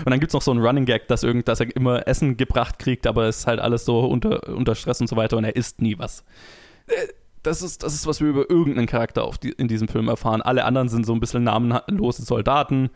[0.04, 2.36] Und dann gibt es noch so einen Running Gag, dass, irgend, dass er immer Essen
[2.36, 5.44] gebracht kriegt, aber es ist halt alles so unter, unter Stress und so weiter und
[5.44, 6.24] er isst nie was.
[7.48, 10.42] Das ist, das ist, was wir über irgendeinen Charakter auf die, in diesem Film erfahren.
[10.42, 12.90] Alle anderen sind so ein bisschen namenlose Soldaten.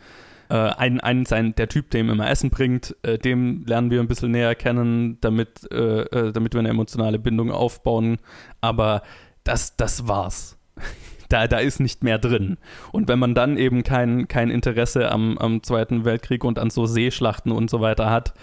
[0.51, 4.01] Äh, ein, ein, sein, der Typ, der ihm immer Essen bringt, äh, dem lernen wir
[4.01, 8.19] ein bisschen näher kennen, damit, äh, äh damit wir eine emotionale Bindung aufbauen.
[8.61, 9.03] Aber
[9.43, 10.59] das, das war's.
[11.31, 12.59] da, da ist nicht mehr drin.
[12.93, 16.85] Und wenn man dann eben kein, kein Interesse am, am Zweiten Weltkrieg und an so
[16.85, 18.35] Seeschlachten und so weiter hat,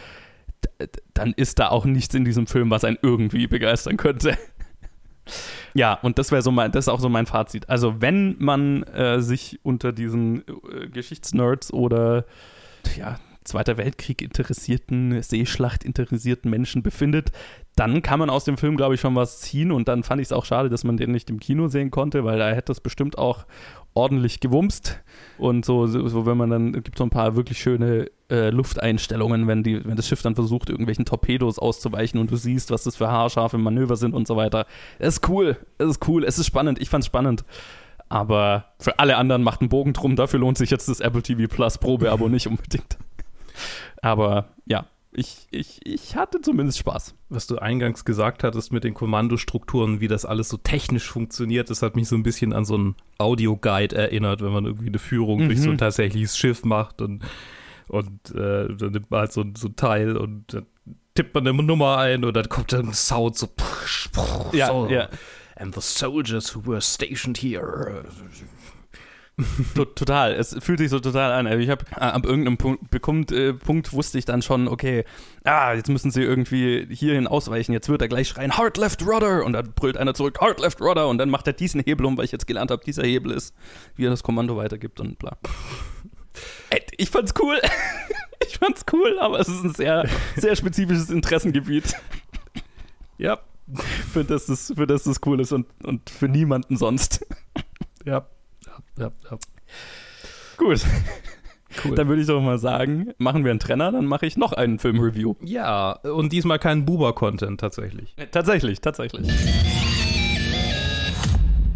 [1.13, 4.36] dann ist da auch nichts in diesem Film, was einen irgendwie begeistern könnte.
[5.74, 7.70] Ja, und das wäre so mein, das ist auch so mein Fazit.
[7.70, 12.26] Also wenn man äh, sich unter diesen äh, Geschichtsnerds oder
[12.98, 13.18] ja,
[13.50, 17.32] Zweiter Weltkrieg interessierten, Seeschlacht interessierten Menschen befindet,
[17.76, 19.72] dann kann man aus dem Film, glaube ich, schon was ziehen.
[19.72, 22.24] Und dann fand ich es auch schade, dass man den nicht im Kino sehen konnte,
[22.24, 23.46] weil da hätte es bestimmt auch
[23.96, 25.00] ordentlich gewumst.
[25.38, 29.64] Und so, so wenn man dann, gibt so ein paar wirklich schöne äh, Lufteinstellungen, wenn,
[29.64, 33.10] die, wenn das Schiff dann versucht, irgendwelchen Torpedos auszuweichen und du siehst, was das für
[33.10, 34.68] haarscharfe Manöver sind und so weiter.
[35.00, 37.44] Es ist cool, es ist cool, es ist spannend, ich fand's spannend.
[38.10, 41.48] Aber für alle anderen macht einen Bogen drum, dafür lohnt sich jetzt das Apple TV
[41.48, 42.98] Plus Probeabo nicht unbedingt.
[44.02, 47.16] Aber ja, ich, ich, ich hatte zumindest Spaß.
[47.30, 51.82] Was du eingangs gesagt hattest mit den Kommandostrukturen, wie das alles so technisch funktioniert, das
[51.82, 55.44] hat mich so ein bisschen an so einen Audioguide erinnert, wenn man irgendwie eine Führung
[55.44, 55.48] mhm.
[55.48, 57.24] durch so ein tatsächliches Schiff macht und,
[57.88, 60.66] und äh, dann nimmt man halt so, so ein Teil und dann
[61.16, 63.50] tippt man eine Nummer ein und dann kommt dann ein Sound so.
[64.54, 64.88] Ja, so.
[64.90, 65.10] ja
[65.60, 68.06] and the soldiers who were stationed here.
[69.95, 71.47] Total, es fühlt sich so total an.
[71.47, 75.06] Also ich habe äh, ab irgendeinem Punkt, bekommt, äh, Punkt wusste ich dann schon, okay,
[75.43, 77.73] ah, jetzt müssen sie irgendwie hierhin ausweichen.
[77.73, 80.82] Jetzt wird er gleich schreien, Hard Left Rudder und dann brüllt einer zurück, Hard Left
[80.82, 83.32] Rudder und dann macht er diesen Hebel um, weil ich jetzt gelernt habe, dieser Hebel
[83.32, 83.56] ist,
[83.95, 85.38] wie er das Kommando weitergibt und bla.
[86.97, 87.60] ich fand's cool.
[88.47, 91.95] ich fand's cool, aber es ist ein sehr, sehr spezifisches Interessengebiet.
[93.17, 93.39] Ja,
[94.13, 97.25] für das das, für das, das cool ist und, und für niemanden sonst.
[98.06, 98.28] Ja.
[98.98, 99.38] Ja, ja,
[100.58, 100.86] Gut.
[101.86, 101.96] Cool.
[101.96, 104.80] Dann würde ich doch mal sagen, machen wir einen Trenner, dann mache ich noch einen
[104.80, 105.36] Filmreview.
[105.42, 108.15] Ja, und diesmal keinen Buber-Content tatsächlich.
[108.18, 109.28] Äh, tatsächlich, tatsächlich.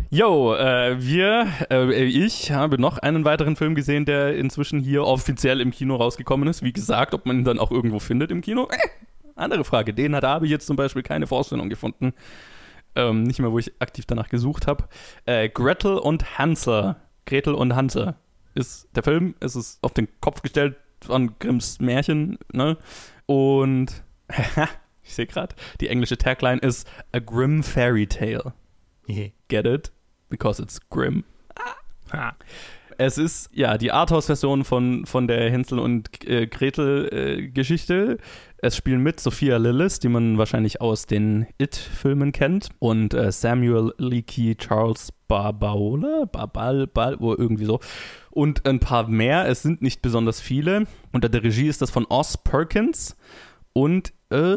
[0.10, 5.62] Yo, äh, wir, äh, ich habe noch einen weiteren Film gesehen, der inzwischen hier offiziell
[5.62, 6.63] im Kino rausgekommen ist.
[6.63, 8.78] Wie gesagt, ob man ihn dann auch irgendwo findet im Kino, äh,
[9.36, 9.94] andere Frage.
[9.94, 12.13] Den habe ich jetzt zum Beispiel keine Vorstellung gefunden.
[12.95, 14.88] Ähm, nicht mehr, wo ich aktiv danach gesucht habe.
[15.25, 16.95] Äh, Gretel und Hansel.
[17.25, 18.15] Gretel und Hansel
[18.53, 19.36] ist der Film.
[19.39, 22.38] Es ist auf den Kopf gestellt von Grimms Märchen.
[22.51, 22.77] Ne?
[23.25, 24.03] Und
[25.03, 28.53] ich sehe gerade, die englische Tagline ist A Grim Fairy Tale.
[29.47, 29.91] Get it?
[30.29, 31.23] Because it's grim.
[32.12, 32.34] Ah.
[32.97, 38.17] Es ist ja die Arthouse-Version von, von der Hänsel und äh, Gretel-Geschichte.
[38.19, 38.23] Äh,
[38.58, 43.93] es spielen mit Sophia Lillis, die man wahrscheinlich aus den It-Filmen kennt, und äh, Samuel
[43.97, 47.79] Leakey, Charles Barbaola, Barbal, Bal, irgendwie so.
[48.32, 49.47] Und ein paar mehr.
[49.47, 50.86] Es sind nicht besonders viele.
[51.12, 53.17] Unter der Regie ist das von Oz Perkins.
[53.73, 54.56] Und äh,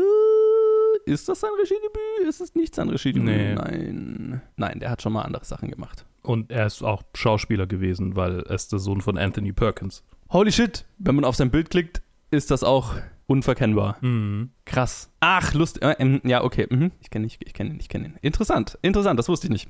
[1.07, 2.29] ist das sein Regiedebüt?
[2.29, 3.29] Ist es nicht sein Regiedebüt?
[3.29, 3.55] Nee.
[3.55, 4.42] Nein.
[4.57, 6.05] Nein, der hat schon mal andere Sachen gemacht.
[6.23, 10.03] Und er ist auch Schauspieler gewesen, weil er ist der Sohn von Anthony Perkins.
[10.31, 12.95] Holy shit, wenn man auf sein Bild klickt, ist das auch
[13.27, 13.97] unverkennbar.
[14.01, 14.51] Mhm.
[14.64, 15.11] Krass.
[15.21, 15.83] Ach, lustig.
[15.83, 16.66] Äh, ähm, ja, okay.
[16.69, 16.92] Mhm.
[17.01, 18.14] Ich kenne ihn, ich kenne ihn, ich kenne ihn.
[18.23, 19.69] Interessant, interessant, das wusste ich nicht.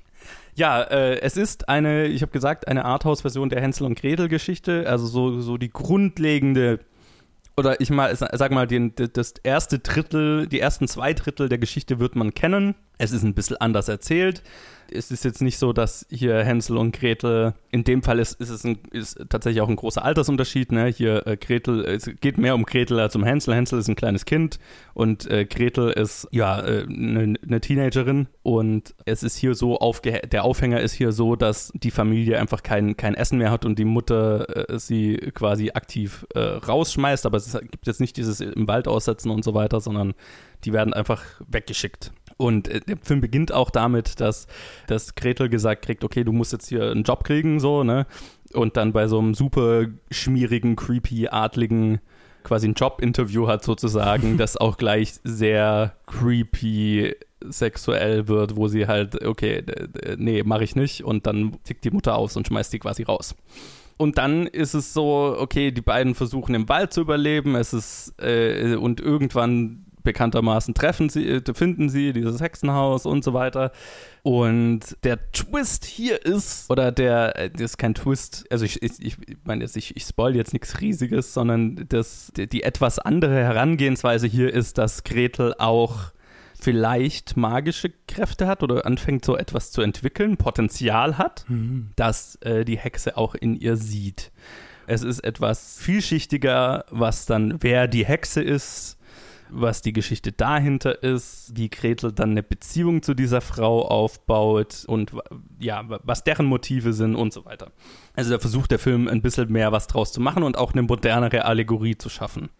[0.55, 4.89] Ja, äh, es ist eine, ich habe gesagt, eine Arthouse-Version der Hänsel und Gretel-Geschichte.
[4.89, 6.81] Also so, so die grundlegende,
[7.57, 11.99] oder ich mal, sag mal, den, das erste Drittel, die ersten zwei Drittel der Geschichte
[11.99, 12.75] wird man kennen.
[12.99, 14.43] Es ist ein bisschen anders erzählt
[14.91, 18.51] es ist jetzt nicht so, dass hier Hänsel und Gretel, in dem Fall ist, ist
[18.51, 20.73] es ein, ist tatsächlich auch ein großer Altersunterschied.
[20.73, 20.87] Ne?
[20.87, 23.55] Hier äh, Gretel, es geht mehr um Gretel als um Hänsel.
[23.55, 24.59] Hänsel ist ein kleines Kind
[24.95, 29.79] und äh, Gretel ist ja eine äh, ne, ne Teenagerin und es ist hier so,
[29.79, 33.65] aufge der Aufhänger ist hier so, dass die Familie einfach kein, kein Essen mehr hat
[33.65, 38.41] und die Mutter äh, sie quasi aktiv äh, rausschmeißt, aber es gibt jetzt nicht dieses
[38.41, 40.15] im Wald aussetzen und so weiter, sondern
[40.65, 42.13] die werden einfach weggeschickt.
[42.37, 44.47] Und äh, der Film beginnt auch damit, dass,
[44.87, 48.07] dass Gretel gesagt kriegt, okay, du musst jetzt hier einen Job kriegen, so, ne?
[48.53, 52.01] Und dann bei so einem super schmierigen, creepy, adligen
[52.45, 59.25] quasi ein Jobinterview hat sozusagen, das auch gleich sehr creepy sexuell wird, wo sie halt,
[59.25, 59.63] okay,
[60.17, 63.35] nee, mache ich nicht und dann tickt die Mutter aus und schmeißt die quasi raus.
[63.99, 68.15] Und dann ist es so, okay, die beiden versuchen im Wald zu überleben, es ist,
[68.21, 73.73] äh, und irgendwann bekanntermaßen treffen sie, äh, finden sie dieses Hexenhaus und so weiter.
[74.23, 78.99] Und der Twist hier ist, oder der, äh, das ist kein Twist, also ich, ich,
[79.01, 83.35] ich meine jetzt, ich, ich spoil jetzt nichts Riesiges, sondern das, die, die etwas andere
[83.35, 86.13] Herangehensweise hier ist, dass Gretel auch
[86.59, 91.91] vielleicht magische Kräfte hat oder anfängt so etwas zu entwickeln, Potenzial hat, mhm.
[91.97, 94.33] das äh, die Hexe auch in ihr sieht.
[94.87, 98.96] Es ist etwas vielschichtiger, was dann, wer die Hexe ist,
[99.51, 105.13] was die Geschichte dahinter ist, wie Gretel dann eine Beziehung zu dieser Frau aufbaut und
[105.59, 107.71] ja, was deren Motive sind und so weiter.
[108.15, 110.83] Also da versucht der Film ein bisschen mehr was draus zu machen und auch eine
[110.83, 112.51] modernere Allegorie zu schaffen.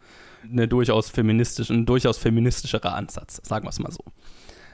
[0.43, 4.05] Eine durchaus feministische, ein durchaus feministischerer Ansatz, sagen wir es mal so.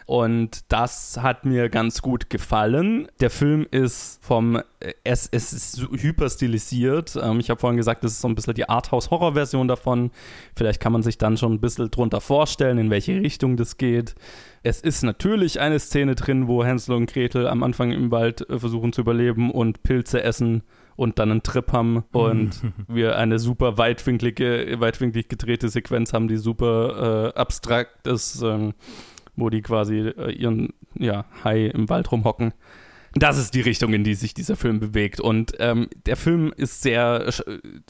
[0.06, 3.08] Und das hat mir ganz gut gefallen.
[3.20, 4.60] Der Film ist vom,
[5.04, 7.18] es, es ist hyper stilisiert.
[7.20, 10.10] Ähm, ich habe vorhin gesagt, das ist so ein bisschen die Arthouse-Horror-Version davon.
[10.56, 14.14] Vielleicht kann man sich dann schon ein bisschen drunter vorstellen, in welche Richtung das geht.
[14.64, 18.58] Es ist natürlich eine Szene drin, wo Hänsel und Gretel am Anfang im Wald äh,
[18.58, 20.62] versuchen zu überleben und Pilze essen
[20.96, 22.50] und dann einen Trip haben und
[22.88, 28.74] wir eine super weitwinklige, weitwinklig gedrehte Sequenz haben, die super äh, abstrakt ist, ähm,
[29.36, 32.52] wo die quasi äh, ihren ja, Hai im Wald rumhocken.
[33.14, 35.20] Das ist die Richtung, in die sich dieser Film bewegt.
[35.20, 37.30] Und ähm, der Film ist sehr,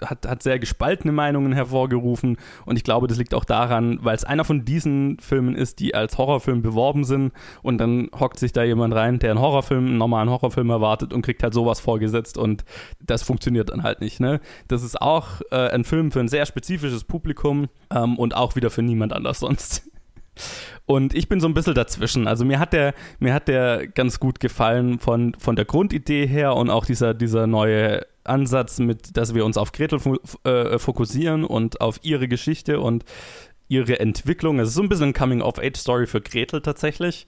[0.05, 2.39] hat, hat sehr gespaltene Meinungen hervorgerufen.
[2.67, 5.95] Und ich glaube, das liegt auch daran, weil es einer von diesen Filmen ist, die
[5.95, 7.33] als Horrorfilm beworben sind.
[7.63, 11.23] Und dann hockt sich da jemand rein, der einen Horrorfilm, einen normalen Horrorfilm erwartet und
[11.23, 12.37] kriegt halt sowas vorgesetzt.
[12.37, 12.65] Und
[13.01, 14.19] das funktioniert dann halt nicht.
[14.19, 14.41] Ne?
[14.67, 18.71] Das ist auch äh, ein Film für ein sehr spezifisches Publikum ähm, und auch wieder
[18.71, 19.92] für niemand anders sonst.
[20.87, 22.27] Und ich bin so ein bisschen dazwischen.
[22.27, 26.57] Also mir hat der, mir hat der ganz gut gefallen von, von der Grundidee her
[26.57, 30.01] und auch dieser, dieser neue Ansatz mit, dass wir uns auf Gretel
[30.45, 33.05] äh, fokussieren und auf ihre Geschichte und
[33.69, 34.59] ihre Entwicklung.
[34.59, 37.27] Es ist so ein bisschen ein Coming-of-Age-Story für Gretel tatsächlich.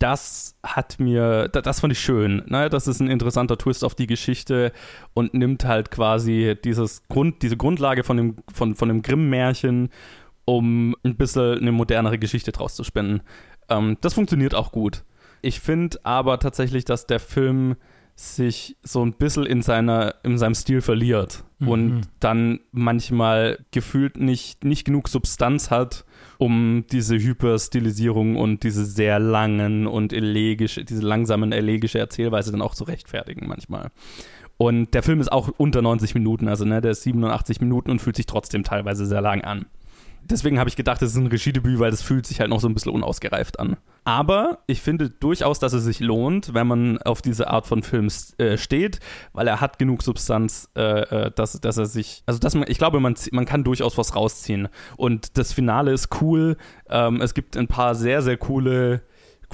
[0.00, 2.42] Das hat mir, das fand ich schön.
[2.46, 2.68] Ne?
[2.68, 4.72] Das ist ein interessanter Twist auf die Geschichte
[5.14, 9.90] und nimmt halt quasi dieses Grund, diese Grundlage von dem, von, von dem Grimm-Märchen
[10.44, 13.22] um ein bisschen eine modernere Geschichte draus zu spinnen.
[13.68, 15.04] Ähm, das funktioniert auch gut.
[15.42, 17.76] Ich finde aber tatsächlich, dass der Film
[18.16, 21.68] sich so ein bisschen in, seiner, in seinem Stil verliert mhm.
[21.68, 26.04] und dann manchmal gefühlt nicht, nicht genug Substanz hat,
[26.38, 32.74] um diese Hyperstilisierung und diese sehr langen und elegische, diese langsamen elegische Erzählweise dann auch
[32.74, 33.90] zu rechtfertigen manchmal.
[34.56, 38.00] Und der Film ist auch unter 90 Minuten, also ne, der ist 87 Minuten und
[38.00, 39.66] fühlt sich trotzdem teilweise sehr lang an
[40.24, 42.68] deswegen habe ich gedacht, das ist ein Regiedebüt, weil das fühlt sich halt noch so
[42.68, 43.76] ein bisschen unausgereift an.
[44.04, 48.08] Aber ich finde durchaus, dass es sich lohnt, wenn man auf diese Art von Film
[48.38, 49.00] äh, steht,
[49.32, 52.78] weil er hat genug Substanz, äh, äh, dass, dass er sich, also dass man, ich
[52.78, 54.68] glaube, man, man kann durchaus was rausziehen.
[54.96, 56.56] Und das Finale ist cool.
[56.88, 59.02] Ähm, es gibt ein paar sehr, sehr coole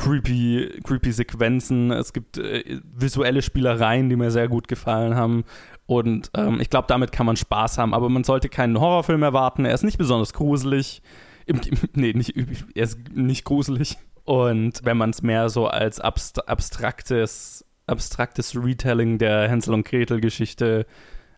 [0.00, 1.90] creepy, creepy Sequenzen.
[1.90, 5.44] Es gibt äh, visuelle Spielereien, die mir sehr gut gefallen haben.
[5.90, 7.94] Und ähm, ich glaube, damit kann man Spaß haben.
[7.94, 9.64] Aber man sollte keinen Horrorfilm erwarten.
[9.64, 11.02] Er ist nicht besonders gruselig.
[11.46, 12.36] Im, im, nee, nicht,
[12.76, 13.98] er ist nicht gruselig.
[14.22, 20.86] Und wenn man es mehr so als abst abstraktes, abstraktes Retelling der Hänsel und Gretel-Geschichte,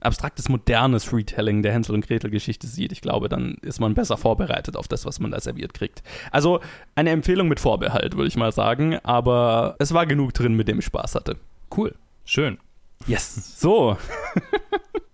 [0.00, 4.76] abstraktes, modernes Retelling der Hänsel und Gretel-Geschichte sieht, ich glaube, dann ist man besser vorbereitet
[4.76, 6.02] auf das, was man da serviert kriegt.
[6.30, 6.60] Also
[6.94, 8.98] eine Empfehlung mit Vorbehalt, würde ich mal sagen.
[9.02, 11.38] Aber es war genug drin, mit dem ich Spaß hatte.
[11.74, 11.94] Cool.
[12.26, 12.58] Schön.
[13.06, 13.60] Yes.
[13.60, 13.96] So.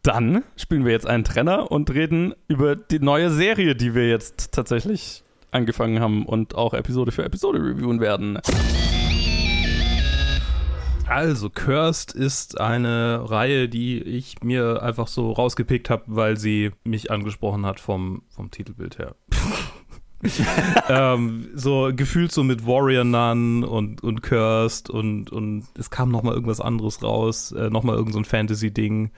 [0.03, 4.53] Dann spielen wir jetzt einen Trenner und reden über die neue Serie, die wir jetzt
[4.53, 8.39] tatsächlich angefangen haben und auch Episode für Episode reviewen werden.
[11.07, 17.11] Also, Cursed ist eine Reihe, die ich mir einfach so rausgepickt habe, weil sie mich
[17.11, 19.15] angesprochen hat vom, vom Titelbild her.
[20.89, 26.23] ähm, so gefühlt so mit Warrior Nun und, und Cursed und, und es kam noch
[26.23, 29.11] mal irgendwas anderes raus, äh, noch mal irgend so Fantasy-Ding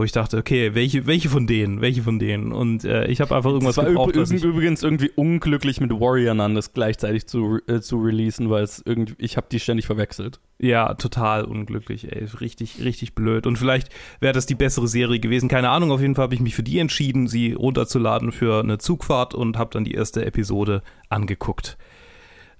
[0.00, 2.52] wo ich dachte, okay, welche, welche von denen, welche von denen?
[2.52, 4.16] Und äh, ich habe einfach irgendwas das war gebraucht.
[4.16, 8.82] Üb übrigens irgendwie unglücklich mit Warrior Nun das gleichzeitig zu, äh, zu releasen, weil es
[8.82, 10.40] irgendwie, ich habe die ständig verwechselt.
[10.58, 13.46] Ja, total unglücklich, ey, richtig, richtig blöd.
[13.46, 15.92] Und vielleicht wäre das die bessere Serie gewesen, keine Ahnung.
[15.92, 19.58] Auf jeden Fall habe ich mich für die entschieden, sie runterzuladen für eine Zugfahrt und
[19.58, 21.76] habe dann die erste Episode angeguckt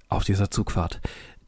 [0.09, 1.01] auf dieser Zugfahrt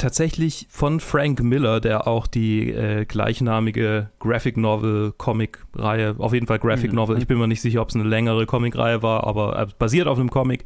[0.04, 6.60] tatsächlich von Frank Miller, der auch die äh, gleichnamige Graphic Novel Comic-Reihe, auf jeden Fall
[6.60, 6.98] Graphic mhm.
[6.98, 10.08] Novel, ich bin mir nicht sicher, ob es eine längere Comic-Reihe war, aber äh, basiert
[10.08, 10.66] auf einem Comic.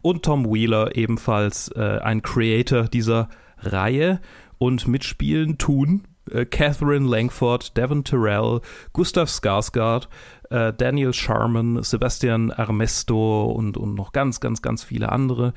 [0.00, 4.20] Und Tom Wheeler, ebenfalls äh, ein Creator dieser Reihe.
[4.56, 8.60] Und mitspielen tun äh, Catherine Langford, Devon Terrell,
[8.92, 10.08] Gustav Skarsgård,
[10.50, 15.52] äh, Daniel Sharman, Sebastian Armesto und, und noch ganz, ganz, ganz viele andere.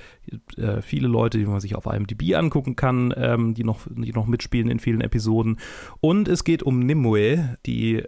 [0.58, 4.28] Äh, viele Leute, die man sich auf IMDb angucken kann, ähm, die, noch, die noch
[4.28, 5.60] mitspielen in vielen Episoden.
[6.00, 8.04] Und es geht um Nimue, die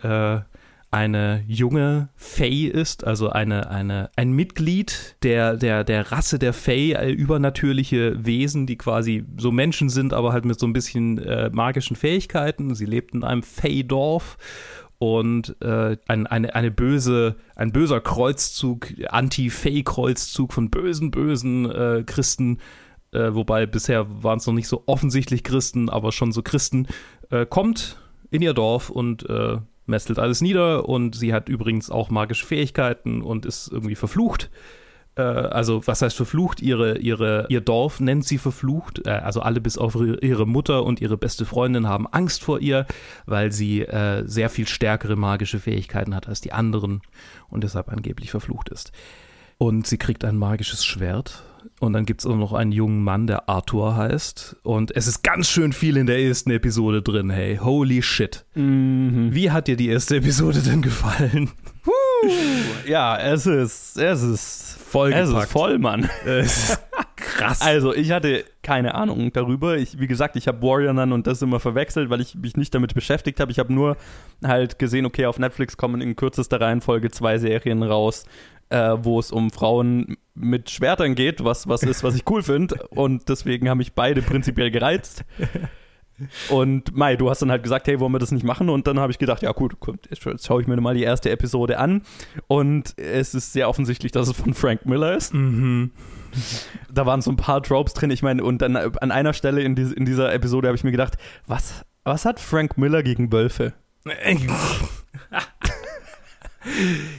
[0.93, 6.93] eine junge Fey ist, also eine, eine, ein Mitglied der, der, der Rasse der Fey,
[6.93, 11.49] äh, übernatürliche Wesen, die quasi so Menschen sind, aber halt mit so ein bisschen äh,
[11.51, 12.75] magischen Fähigkeiten.
[12.75, 14.37] Sie lebt in einem Fey-Dorf
[14.99, 22.59] und äh, ein, eine, eine böse, ein böser Kreuzzug, Anti-Fey-Kreuzzug von bösen, bösen äh, Christen,
[23.13, 26.87] äh, wobei bisher waren es noch nicht so offensichtlich Christen, aber schon so Christen,
[27.31, 32.09] äh, kommt in ihr Dorf und äh, mästelt alles nieder und sie hat übrigens auch
[32.09, 34.49] magische Fähigkeiten und ist irgendwie verflucht.
[35.15, 39.61] äh, also was heißt verflucht, ihre, ihre, ihr Dorf nennt sie verflucht, äh, also alle
[39.61, 42.85] bis auf ihre Mutter und ihre beste Freundin haben Angst vor ihr,
[43.25, 47.01] weil sie äh, sehr viel stärkere magische Fähigkeiten hat als die anderen
[47.49, 48.91] und deshalb angeblich verflucht ist.
[49.57, 51.43] Und sie kriegt ein magisches Schwert.
[51.79, 54.57] Und dann gibt es auch noch einen jungen Mann, der Arthur heißt.
[54.63, 57.57] Und es ist ganz schön viel in der ersten Episode drin, hey.
[57.57, 58.45] Holy shit.
[58.55, 59.29] Mhm.
[59.33, 61.51] Wie hat dir die erste Episode denn gefallen?
[62.87, 65.27] Ja, es ist, es ist Vollgepackt.
[65.27, 66.07] Es ist voll, Mann.
[66.23, 66.79] Es ist
[67.15, 67.61] krass.
[67.61, 69.75] Also, ich hatte keine Ahnung darüber.
[69.75, 72.75] Ich, wie gesagt, ich habe Warrior Nun und das immer verwechselt, weil ich mich nicht
[72.75, 73.51] damit beschäftigt habe.
[73.51, 73.97] Ich habe nur
[74.43, 78.25] halt gesehen, okay, auf Netflix kommen in kürzester Reihenfolge zwei Serien raus,
[78.73, 82.87] äh, wo es um Frauen mit Schwertern geht, was, was ist, was ich cool finde.
[82.89, 85.23] Und deswegen haben mich beide prinzipiell gereizt.
[86.49, 88.69] Und Mai, du hast dann halt gesagt, hey, wollen wir das nicht machen?
[88.69, 89.75] Und dann habe ich gedacht, ja gut,
[90.09, 92.01] jetzt schaue ich mir mal die erste Episode an.
[92.47, 95.35] Und es ist sehr offensichtlich, dass es von Frank Miller ist.
[95.35, 95.91] Mhm.
[96.91, 98.09] Da waren so ein paar Tropes drin.
[98.09, 100.91] Ich meine, und dann an einer Stelle in, die, in dieser Episode habe ich mir
[100.91, 103.73] gedacht, was, was hat Frank Miller gegen Wölfe?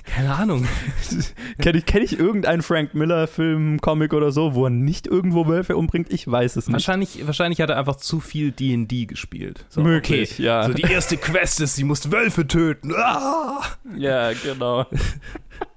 [0.05, 0.67] Keine Ahnung.
[1.61, 5.77] Kenne ich, kenn ich irgendeinen Frank Miller-Film, Comic oder so, wo er nicht irgendwo Wölfe
[5.77, 6.13] umbringt?
[6.13, 6.73] Ich weiß es nicht.
[6.73, 9.67] Wahrscheinlich, wahrscheinlich hat er einfach zu viel D&D gespielt.
[9.69, 10.67] So, Möglich, okay, ja.
[10.67, 12.95] So die erste Quest ist, sie muss Wölfe töten.
[12.95, 13.61] Ah!
[13.97, 14.87] Ja, genau.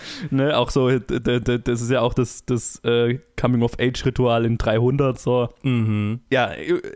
[0.30, 5.48] ne, auch so, das ist ja auch das, das äh, Coming-of-Age-Ritual in 300, so.
[5.62, 6.20] Mhm.
[6.30, 6.52] Ja,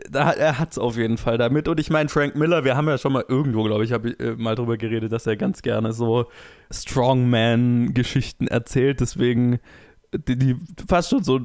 [0.09, 1.67] da, er hat es auf jeden Fall damit.
[1.67, 4.19] Und ich meine, Frank Miller, wir haben ja schon mal irgendwo, glaube ich, habe ich
[4.19, 6.27] äh, mal drüber geredet, dass er ganz gerne so
[6.71, 8.99] Strongman-Geschichten erzählt.
[8.99, 9.59] Deswegen,
[10.13, 10.55] die, die
[10.87, 11.41] fast schon so äh,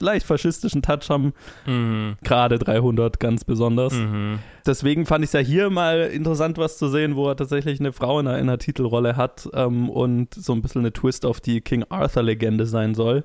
[0.00, 1.32] leicht faschistischen Touch haben.
[1.66, 2.16] Mhm.
[2.22, 3.94] Gerade 300 ganz besonders.
[3.94, 4.38] Mhm.
[4.66, 7.92] Deswegen fand ich es ja hier mal interessant, was zu sehen, wo er tatsächlich eine
[7.92, 11.40] Frau in einer, in einer Titelrolle hat ähm, und so ein bisschen eine Twist auf
[11.40, 13.24] die King Arthur-Legende sein soll.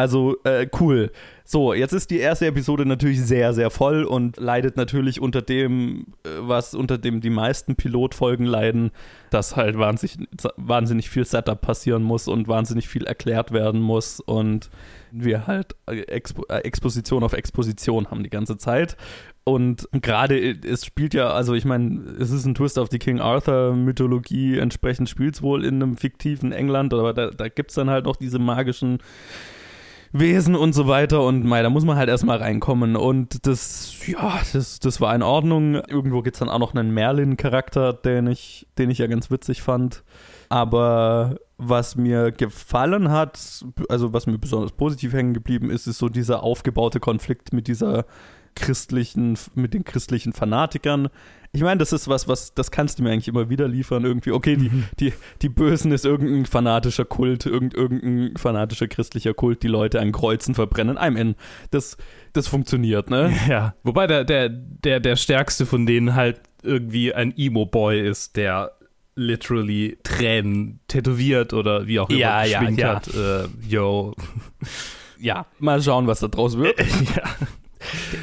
[0.00, 1.12] Also äh, cool.
[1.44, 6.06] So, jetzt ist die erste Episode natürlich sehr, sehr voll und leidet natürlich unter dem,
[6.24, 8.92] äh, was unter dem die meisten Pilotfolgen leiden,
[9.28, 10.26] dass halt wahnsinnig,
[10.56, 14.70] wahnsinnig viel Setup passieren muss und wahnsinnig viel erklärt werden muss und
[15.10, 18.96] wir halt Expo äh, Exposition auf Exposition haben die ganze Zeit.
[19.44, 23.20] Und gerade, es spielt ja, also ich meine, es ist ein Twist auf die King
[23.20, 27.90] Arthur-Mythologie, entsprechend spielt es wohl in einem fiktiven England, aber da, da gibt es dann
[27.90, 28.98] halt noch diese magischen
[30.12, 34.40] Wesen und so weiter und mei, da muss man halt erstmal reinkommen und das, ja,
[34.52, 35.74] das, das war in Ordnung.
[35.74, 39.62] Irgendwo gibt es dann auch noch einen Merlin-Charakter, den ich, den ich ja ganz witzig
[39.62, 40.02] fand.
[40.48, 46.08] Aber was mir gefallen hat, also was mir besonders positiv hängen geblieben ist, ist so
[46.08, 48.04] dieser aufgebaute Konflikt mit dieser
[48.56, 51.08] christlichen, mit den christlichen Fanatikern.
[51.52, 54.04] Ich meine, das ist was, was, das kannst du mir eigentlich immer wieder liefern.
[54.04, 54.84] Irgendwie, okay, die, Mhm.
[55.00, 60.12] die, die Bösen ist irgendein fanatischer Kult, irgend, irgendein fanatischer christlicher Kult, die Leute an
[60.12, 60.96] Kreuzen verbrennen.
[60.96, 61.34] I'm in.
[61.72, 61.96] Das,
[62.32, 63.32] das funktioniert, ne?
[63.48, 68.72] Ja, wobei der, der, der, der stärkste von denen halt irgendwie ein Emo-Boy ist, der
[69.16, 72.94] literally Tränen tätowiert oder wie auch immer Ja, ja, geschminkt ja.
[72.94, 73.08] hat.
[73.08, 74.14] Äh, yo.
[75.18, 76.78] Ja, mal schauen, was da draus wird.
[77.16, 77.22] ja.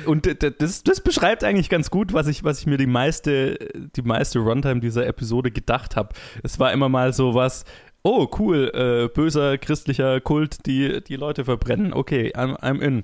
[0.06, 0.28] Und
[0.60, 3.58] das, das beschreibt eigentlich ganz gut, was ich, was ich mir die meiste,
[3.96, 6.10] die meiste Runtime dieser Episode gedacht habe.
[6.44, 7.66] Es war immer mal so was,
[8.04, 11.94] oh cool, äh, böser christlicher Kult, die die Leute verbrennen.
[11.94, 13.04] Okay, I'm, I'm in.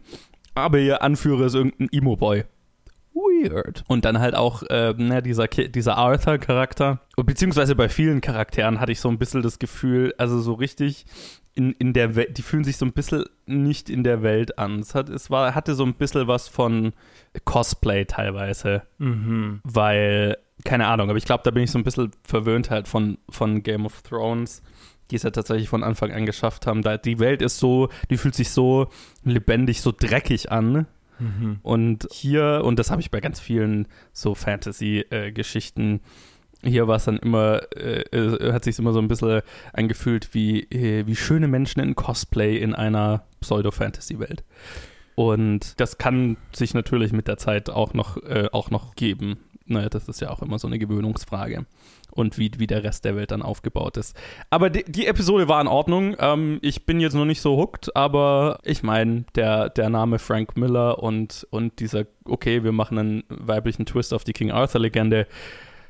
[0.56, 2.45] Aber ihr Anführer ist irgendein Emo-Boy.
[3.14, 3.84] Weird.
[3.88, 7.01] Und dann halt auch äh, ne, dieser, dieser Arthur-Charakter.
[7.16, 11.06] Beziehungsweise bei vielen Charakteren hatte ich so ein bisschen das Gefühl, also so richtig
[11.56, 14.80] in, in der Welt, die fühlen sich so ein bisschen nicht in der Welt an.
[14.80, 16.93] Es, hat, es war, hatte so ein bisschen was von
[17.45, 19.60] Cosplay teilweise, Mhm.
[19.64, 23.18] weil, keine Ahnung, aber ich glaube, da bin ich so ein bisschen verwöhnt halt von,
[23.30, 24.62] von Game of Thrones,
[25.12, 26.82] die es ja tatsächlich von Anfang an geschafft haben.
[26.82, 28.88] Da, die Welt ist so, die fühlt sich so
[29.24, 30.88] lebendig, so dreckig an.
[31.20, 31.60] Mhm.
[31.62, 36.01] Und hier, und das habe ich bei ganz vielen so Fantasy-Geschichten,
[36.64, 39.41] hier war es dann immer, äh, äh, hat sich immer so ein bisschen
[39.74, 44.43] angefühlt wie, äh, wie schöne Menschen in Cosplay in einer Pseudo-Fantasy-Welt.
[45.16, 49.38] Und das kann sich natürlich mit der Zeit auch noch, äh, auch noch geben.
[49.66, 51.66] Naja, das ist ja auch immer so eine Gewöhnungsfrage.
[52.11, 54.16] Und wie, wie der Rest der Welt dann aufgebaut ist.
[54.51, 56.16] Aber die, die Episode war in Ordnung.
[56.20, 60.55] Ähm, ich bin jetzt noch nicht so hooked, aber ich meine, der, der Name Frank
[60.55, 65.28] Miller und, und dieser, okay, wir machen einen weiblichen Twist auf die King Arthur-Legende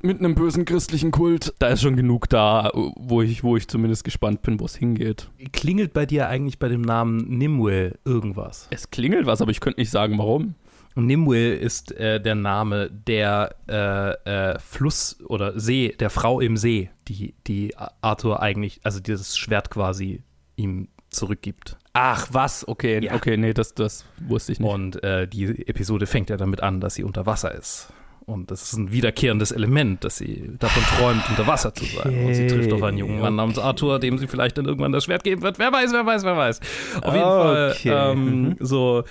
[0.04, 4.04] mit einem bösen christlichen Kult, da ist schon genug da, wo ich, wo ich zumindest
[4.04, 5.30] gespannt bin, wo es hingeht.
[5.54, 8.68] Klingelt bei dir eigentlich bei dem Namen Nimue irgendwas?
[8.70, 10.56] Es klingelt was, aber ich könnte nicht sagen, warum.
[10.96, 16.56] Und Nimue ist äh, der Name der äh, äh, Fluss oder See, der Frau im
[16.58, 16.90] See.
[17.08, 20.22] die, die Arthur eigentlich, also dieses Schwert quasi
[20.56, 21.78] ihm zurückgibt.
[21.94, 22.68] Ach, was?
[22.68, 23.16] Okay, Ja.
[23.16, 24.70] okay, nee, das, das wusste ich nicht.
[24.70, 27.92] Und äh, die Episode fängt ja damit an, dass sie unter Wasser ist.
[28.26, 32.26] Und das ist ein wiederkehrendes Element, dass sie davon träumt, unter Wasser zu sein.
[32.26, 35.04] Und sie trifft auf einen jungen Mann namens Arthur, dem sie vielleicht dann irgendwann das
[35.06, 35.60] Schwert geben wird.
[35.60, 36.60] Wer weiß, wer weiß, wer weiß.
[37.02, 37.90] Auf jeden Okay.
[37.90, 38.56] Fall ähm, Mhm.
[38.60, 39.04] so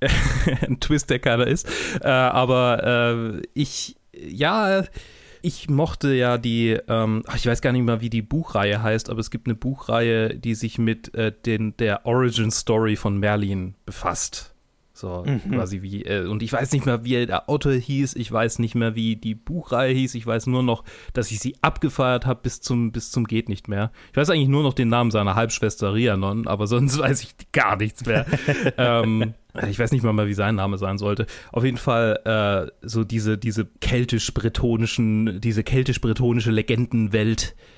[0.66, 1.68] ein Twist, der keiner ist.
[2.02, 4.84] Äh, aber äh, ich, ja,
[5.42, 9.10] ich mochte ja die, ähm, ach, ich weiß gar nicht mehr, wie die Buchreihe heißt,
[9.10, 13.74] aber es gibt eine Buchreihe, die sich mit äh, den, der Origin Story von Merlin
[13.84, 14.54] befasst.
[14.96, 18.60] So quasi wie, äh, und ich weiß nicht mehr, wie der Autor hieß, ich weiß
[18.60, 22.40] nicht mehr, wie die Buchreihe hieß, ich weiß nur noch, dass ich sie abgefeiert habe
[22.42, 23.92] bis zum, bis zum geht nicht mehr.
[24.12, 27.76] Ich weiß eigentlich nur noch den Namen seiner Halbschwester Rhiannon, aber sonst weiß ich gar
[27.76, 28.24] nichts mehr.
[28.78, 29.34] ähm,
[29.68, 31.26] ich weiß nicht mal mehr, wie sein Name sein sollte.
[31.52, 37.75] Auf jeden Fall äh, so diese, diese keltisch-bretonischen, diese keltisch-bretonische Legendenwelt äh,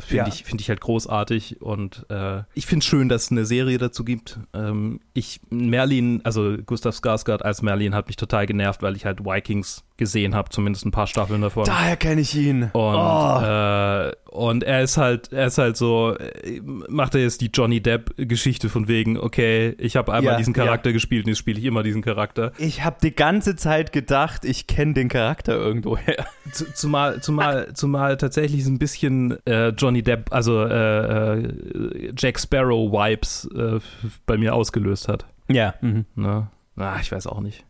[0.00, 0.26] finde Ja.
[0.28, 3.78] ich, finde ich halt großartig und äh, ich finde es schön, dass es eine Serie
[3.78, 4.38] dazu gibt.
[4.54, 9.24] Ähm, ich, Merlin, also Gustav Skarsgård als Merlin hat mich total genervt, weil ich halt
[9.24, 11.64] Vikings gesehen habe, zumindest ein paar Staffeln davon.
[11.64, 12.62] Daher kenne ich ihn.
[12.72, 13.40] Und, Oh.
[13.42, 17.80] äh, und er ist halt, er ist halt so, äh, macht er jetzt die Johnny
[17.82, 21.64] Depp-Geschichte von wegen, okay, ich habe einmal Ja, diesen Charakter gespielt und jetzt spiele ich
[21.64, 22.52] immer diesen Charakter.
[22.58, 26.24] Ich habe die ganze Zeit gedacht, ich kenne den Charakter irgendwoher.
[26.52, 32.38] Zu- Zumal, zumal, zumal tatsächlich so ein bisschen äh, Johnny Depp, also äh, äh, Jack
[32.38, 33.80] Sparrow-Vibes äh,
[34.26, 35.26] bei mir ausgelöst hat.
[35.50, 35.74] Ja.
[35.80, 36.04] Mhm.
[36.14, 36.48] Ne?
[36.76, 37.64] Ah, ich weiß auch nicht.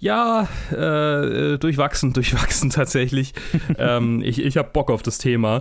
[0.00, 3.34] Ja, äh, äh, durchwachsen, durchwachsen tatsächlich.
[3.78, 5.60] ähm, ich ich habe Bock auf das Thema.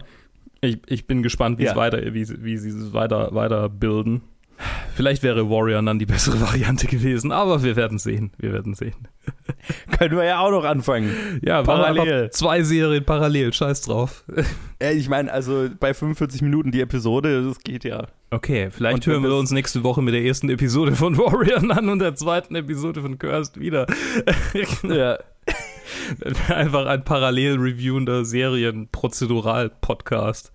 [0.62, 1.76] Ich, ich bin gespannt, wie es Ja.
[1.76, 4.22] weiter, wie, sie- wie sie es weiter, weiter bilden.
[4.94, 8.32] Vielleicht wäre Warrior dann die bessere Variante gewesen, aber wir werden sehen.
[8.38, 8.96] Wir werden sehen.
[9.97, 11.39] Können wir ja auch noch anfangen.
[11.43, 12.30] Ja, Parallel.
[12.32, 14.24] zwei Serien parallel, scheiß drauf.
[14.82, 18.07] Ich meine, also bei 45 Minuten die Episode, das geht ja.
[18.32, 21.89] Okay, vielleicht Und hören wir uns nächste Woche mit der ersten Episode von Warrior an
[21.89, 23.88] und der zweiten Episode von Cursed wieder.
[24.84, 25.17] Ja.
[26.47, 30.53] Einfach ein parallel reviewender Serien-Prozedural-Podcast.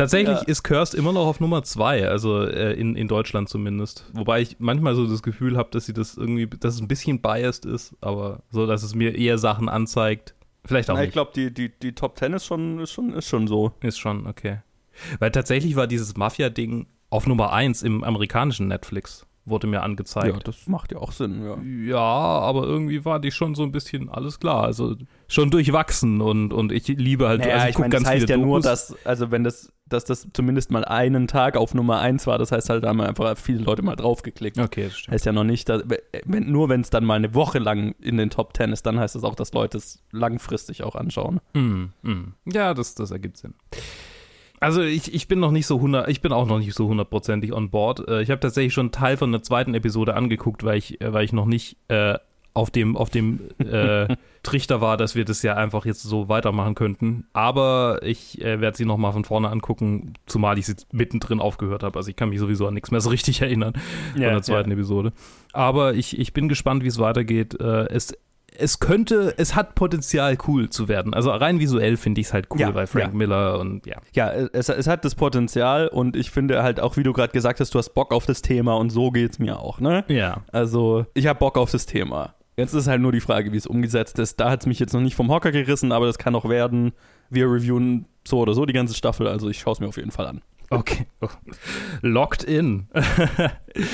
[0.00, 0.42] Tatsächlich Ja.
[0.46, 4.04] ist Cursed immer noch auf Nummer zwei, also äh, in, in Deutschland zumindest.
[4.12, 7.20] Wobei ich manchmal so das Gefühl habe, dass sie das irgendwie, dass es ein bisschen
[7.20, 10.34] biased ist, aber so, dass es mir eher Sachen anzeigt.
[10.64, 11.12] Vielleicht auch Na, ich nicht.
[11.14, 13.72] glaube, die, die, die Top 10 ist schon, ist schon, ist schon so.
[13.80, 14.58] Ist schon, okay.
[15.18, 20.46] Weil tatsächlich war dieses Mafia-Ding auf Nummer eins im amerikanischen Netflix, wurde mir angezeigt.
[20.46, 21.58] das macht ja auch Sinn, ja.
[21.92, 24.64] Ja, aber irgendwie war die schon so ein bisschen alles klar.
[24.64, 24.96] Also
[25.30, 28.08] schon durchwachsen und, und ich liebe halt, Naja, also ich ich gucke meine, das ganz
[28.14, 28.64] heißt viele ja nur, Dokus.
[28.64, 32.52] dass, also wenn das, dass das zumindest mal einen Tag auf Nummer 1 war, das
[32.52, 34.58] heißt halt, da haben einfach viele Leute mal draufgeklickt.
[34.58, 35.14] Okay, das stimmt.
[35.14, 35.84] Heißt ja noch nicht, dass,
[36.24, 38.98] wenn, nur wenn es dann mal eine Woche lang in den Top 10 ist, dann
[38.98, 41.40] heißt es auch, dass Leute es langfristig auch anschauen.
[41.54, 42.34] Mm, mm.
[42.52, 43.54] Ja, das, das ergibt Sinn.
[44.62, 47.52] Also ich, ich bin noch nicht so 100, ich bin auch noch nicht so hundertprozentig
[47.54, 48.06] on board.
[48.08, 51.12] Äh, Ich habe tatsächlich schon einen Teil von der zweiten Episode angeguckt, weil ich, äh,
[51.12, 52.18] weil ich noch nicht äh,
[52.54, 56.74] auf dem, auf dem äh, Trichter war, dass wir das ja einfach jetzt so weitermachen
[56.74, 57.26] könnten.
[57.32, 61.82] Aber ich äh, werde sie noch mal von vorne angucken, zumal ich sie mittendrin aufgehört
[61.82, 61.98] habe.
[61.98, 63.74] Also ich kann mich sowieso an nichts mehr so richtig erinnern
[64.12, 65.12] von der zweiten Episode.
[65.52, 67.60] Aber ich, ich bin gespannt, wie es weitergeht.
[67.60, 68.14] Äh, es,
[68.56, 71.14] es könnte, es hat Potenzial, cool zu werden.
[71.14, 73.16] Also rein visuell finde ich es halt cool Ja, bei Frank ja.
[73.16, 73.96] Miller und ja.
[74.12, 77.60] Ja, es, es hat das Potenzial und ich finde halt auch, wie du gerade gesagt
[77.60, 80.04] hast, du hast Bock auf das Thema und so geht's mir auch, ne?
[80.08, 80.42] Ja.
[80.52, 82.34] Also, ich habe Bock auf das Thema.
[82.56, 84.38] Jetzt ist halt nur die Frage, wie es umgesetzt ist.
[84.40, 86.92] Da hat es mich jetzt noch nicht vom Hocker gerissen, aber das kann auch werden.
[87.30, 90.10] Wir reviewen so oder so die ganze Staffel, also ich schaue es mir auf jeden
[90.10, 90.42] Fall an.
[90.72, 91.06] Okay.
[92.02, 92.86] Locked in.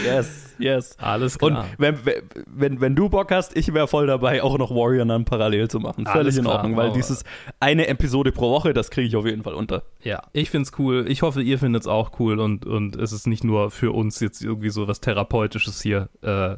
[0.05, 0.97] Yes, yes.
[0.99, 1.67] Alles Und klar.
[1.77, 1.99] wenn,
[2.47, 5.81] wenn, wenn du Bock hast, ich wäre voll dabei, auch noch Warrior Nun parallel zu
[5.81, 6.07] machen.
[6.07, 7.03] Völlig Alles in klar, Ordnung, weil machen wir.
[7.03, 7.25] dieses
[7.61, 9.83] eine Episode pro Woche, das kriege ich auf jeden Fall unter.
[10.03, 11.05] ja, ich find's cool.
[11.09, 14.43] Ich hoffe, ihr findet's auch cool und, und es ist nicht nur für uns jetzt
[14.43, 16.09] irgendwie so was Therapeutisches hier.
[16.23, 16.57] Äh.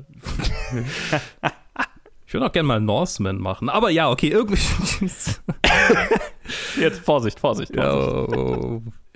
[2.28, 3.70] ich würde auch gerne mal Norseman machen.
[3.70, 4.60] Aber ja, okay, irgendwie.
[6.78, 8.36] Jetzt Vorsicht, Vorsicht, Vorsicht.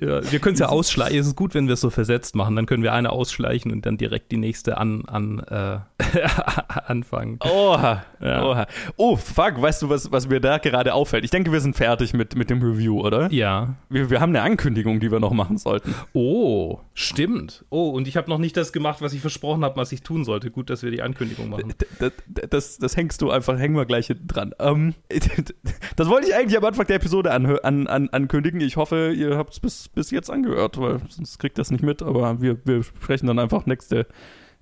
[0.01, 1.19] Ja, ja, wir können es ja ausschleichen.
[1.19, 2.57] Es ist gut, wenn wir es so versetzt machen.
[2.57, 5.81] Dann können wir eine ausschleichen und dann direkt die nächste an, an äh,
[6.87, 7.39] anfangen.
[7.45, 8.67] Oha, Ja.
[8.97, 11.25] Oh, fuck, weißt du, was, was mir da gerade auffällt?
[11.25, 13.31] Ich denke, wir sind fertig mit, mit dem Review, oder?
[13.33, 13.75] Ja.
[13.89, 15.95] Wir, wir haben eine Ankündigung, die wir noch machen sollten.
[16.13, 17.65] Oh, stimmt.
[17.71, 20.25] Oh, und ich habe noch nicht das gemacht, was ich versprochen habe, was ich tun
[20.25, 20.51] sollte.
[20.51, 21.75] Gut, dass wir die Ankündigung machen.
[21.99, 22.13] Das,
[22.51, 24.55] das, das hängst du einfach, hängen wir gleich hinten dran.
[24.61, 24.95] Ähm,
[25.97, 28.61] das wollte ich eigentlich am Anfang der Episode anhö- an, an, ankündigen.
[28.61, 32.03] Ich hoffe, ihr habt es bis, bis jetzt angehört, weil sonst kriegt das nicht mit.
[32.03, 34.07] Aber wir, wir sprechen dann einfach nächste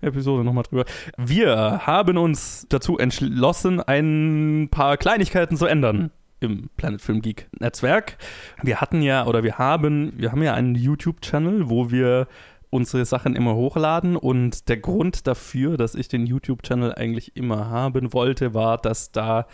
[0.03, 0.85] Episode nochmal drüber.
[1.17, 8.17] Wir haben uns dazu entschlossen, ein paar Kleinigkeiten zu ändern im Planet Film Geek Netzwerk.
[8.63, 12.27] Wir hatten ja, oder wir haben, wir haben ja einen YouTube-Channel, wo wir
[12.71, 18.13] unsere Sachen immer hochladen und der Grund dafür, dass ich den YouTube-Channel eigentlich immer haben
[18.13, 19.47] wollte, war, dass da,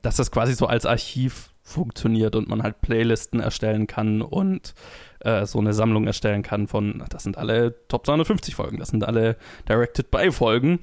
[0.00, 4.74] dass das quasi so als Archiv funktioniert und man halt Playlisten erstellen kann und
[5.20, 9.04] äh, so eine Sammlung erstellen kann von, das sind alle Top 250 Folgen, das sind
[9.04, 9.36] alle
[9.68, 10.80] Directed by Folgen.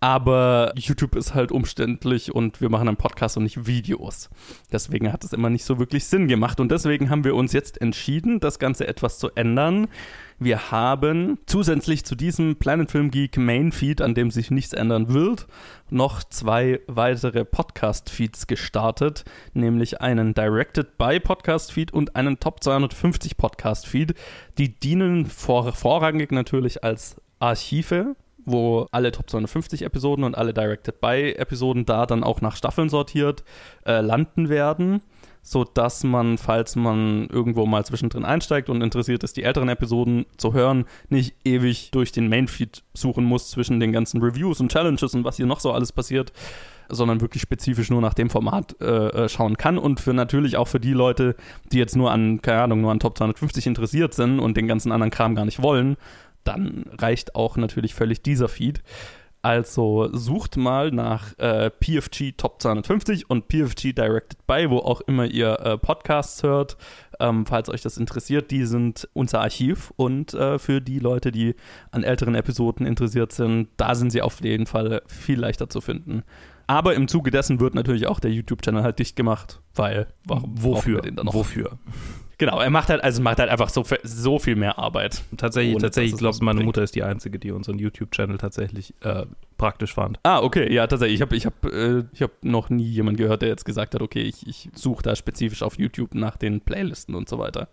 [0.00, 4.28] Aber YouTube ist halt umständlich und wir machen einen Podcast und nicht Videos.
[4.70, 6.60] Deswegen hat es immer nicht so wirklich Sinn gemacht.
[6.60, 9.88] Und deswegen haben wir uns jetzt entschieden, das Ganze etwas zu ändern.
[10.38, 15.14] Wir haben zusätzlich zu diesem Planet Film Geek Main Feed, an dem sich nichts ändern
[15.14, 15.46] wird,
[15.90, 22.62] noch zwei weitere Podcast Feeds gestartet, nämlich einen Directed by Podcast Feed und einen Top
[22.62, 24.14] 250 Podcast Feed.
[24.58, 31.00] Die dienen vor, vorrangig natürlich als Archive wo alle Top 250 Episoden und alle Directed
[31.00, 33.44] by Episoden da dann auch nach Staffeln sortiert
[33.86, 35.02] äh, landen werden,
[35.42, 40.24] so dass man, falls man irgendwo mal zwischendrin einsteigt und interessiert ist, die älteren Episoden
[40.38, 45.14] zu hören, nicht ewig durch den Mainfeed suchen muss zwischen den ganzen Reviews und Challenges
[45.14, 46.32] und was hier noch so alles passiert,
[46.88, 48.84] sondern wirklich spezifisch nur nach dem Format äh,
[49.24, 51.36] äh schauen kann und für natürlich auch für die Leute,
[51.72, 54.92] die jetzt nur an, keine Ahnung, nur an Top 250 interessiert sind und den ganzen
[54.92, 55.96] anderen Kram gar nicht wollen,
[56.44, 58.82] dann reicht auch natürlich völlig dieser Feed.
[59.44, 65.26] Also sucht mal nach äh, PFG Top 250 und PFG Directed By, wo auch immer
[65.26, 66.78] ihr äh, Podcasts hört.
[67.20, 71.56] Ähm, falls euch das interessiert, die sind unser Archiv und äh, für die Leute, die
[71.90, 76.22] an älteren Episoden interessiert sind, da sind sie auf jeden Fall viel leichter zu finden.
[76.66, 81.02] Aber im Zuge dessen wird natürlich auch der YouTube-Channel halt dicht gemacht, weil warum wofür?
[81.22, 81.78] Wofür?
[82.44, 85.22] Genau, er macht halt, also macht halt einfach so, so viel mehr Arbeit.
[85.38, 89.24] Tatsächlich, tatsächlich, ich glaube, meine Mutter ist die Einzige, die unseren YouTube-Channel tatsächlich äh,
[89.56, 90.20] praktisch fand.
[90.24, 91.14] Ah, okay, ja, tatsächlich.
[91.14, 94.20] Ich habe ich hab, äh, hab noch nie jemanden gehört, der jetzt gesagt hat, okay,
[94.20, 97.68] ich, ich suche da spezifisch auf YouTube nach den Playlisten und so weiter.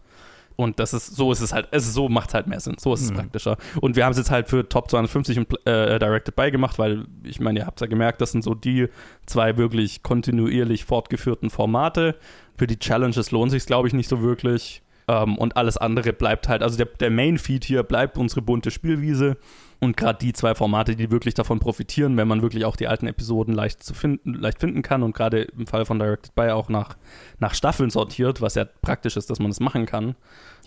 [0.56, 2.94] Und das ist, so ist es halt, also so macht es halt mehr Sinn, so
[2.94, 3.16] ist es mhm.
[3.16, 3.58] praktischer.
[3.82, 7.08] Und wir haben es jetzt halt für Top 250 und äh, Directed By gemacht, weil
[7.24, 8.88] ich meine, ihr habt ja gemerkt, das sind so die
[9.26, 12.16] zwei wirklich kontinuierlich fortgeführten Formate.
[12.62, 14.84] Für die Challenges lohnt sich glaube ich, nicht so wirklich.
[15.08, 19.38] Ähm, und alles andere bleibt halt, also der, der Main-Feed hier bleibt unsere bunte Spielwiese.
[19.80, 23.08] Und gerade die zwei Formate, die wirklich davon profitieren, wenn man wirklich auch die alten
[23.08, 26.70] Episoden leicht zu finden, leicht finden kann und gerade im Fall von Directed By auch
[26.70, 26.98] nach,
[27.40, 30.14] nach Staffeln sortiert, was ja praktisch ist, dass man das machen kann.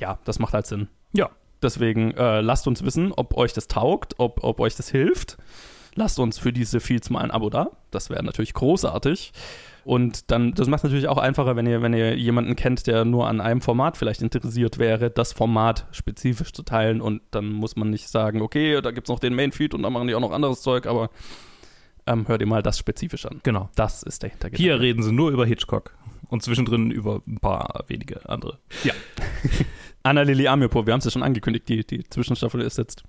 [0.01, 0.89] Ja, das macht halt Sinn.
[1.13, 1.31] Ja.
[1.63, 5.37] Deswegen äh, lasst uns wissen, ob euch das taugt, ob, ob euch das hilft.
[5.95, 7.71] Lasst uns für diese Feeds mal ein Abo da.
[7.93, 9.33] Das wäre natürlich großartig.
[9.85, 13.05] Und dann, das macht es natürlich auch einfacher, wenn ihr, wenn ihr jemanden kennt, der
[13.05, 17.01] nur an einem Format vielleicht interessiert wäre, das Format spezifisch zu teilen.
[17.01, 19.91] Und dann muss man nicht sagen, okay, da gibt es noch den Main-Feed und da
[19.91, 21.11] machen die auch noch anderes Zeug, aber
[22.07, 23.41] ähm, hört ihr mal das spezifisch an.
[23.43, 23.69] Genau.
[23.75, 24.63] Das ist der Hintergedanke.
[24.63, 25.95] Hier reden sie nur über Hitchcock
[26.29, 28.59] und zwischendrin über ein paar wenige andere.
[28.85, 28.93] Ja.
[30.03, 33.05] Anna Lili Amirpur, wir haben es ja schon angekündigt, die, die Zwischenstaffel ist jetzt.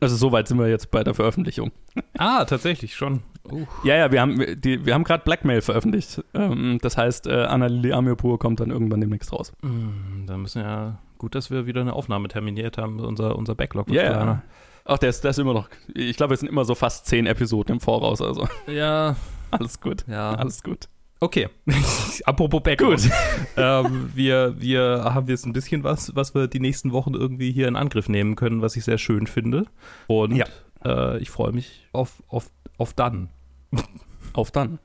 [0.00, 1.72] Also soweit sind wir jetzt bei der Veröffentlichung.
[2.16, 3.22] Ah, tatsächlich schon.
[3.50, 3.66] Uh.
[3.82, 6.22] Ja, ja, wir haben, die, wir haben gerade Blackmail veröffentlicht.
[6.34, 9.52] Ähm, das heißt, äh, Anna Lili Amirpur kommt dann irgendwann demnächst raus.
[9.62, 13.90] Mm, da müssen ja, gut, dass wir wieder eine Aufnahme terminiert haben, unser, unser Backlog.
[13.90, 14.42] Ja, yeah.
[14.84, 17.26] Ach, der ist, der ist immer noch, ich glaube, es sind immer so fast zehn
[17.26, 18.48] Episoden im Voraus, also.
[18.66, 19.16] Ja.
[19.50, 20.04] Alles gut.
[20.06, 20.34] Ja.
[20.34, 20.88] Alles gut.
[21.20, 21.48] Okay,
[22.24, 22.98] apropos Backlog.
[23.56, 27.66] ähm, wir, wir haben jetzt ein bisschen was, was wir die nächsten Wochen irgendwie hier
[27.66, 29.66] in Angriff nehmen können, was ich sehr schön finde.
[30.06, 30.46] Und ja.
[30.84, 33.30] äh, ich freue mich auf, auf, auf dann.
[34.32, 34.78] auf dann.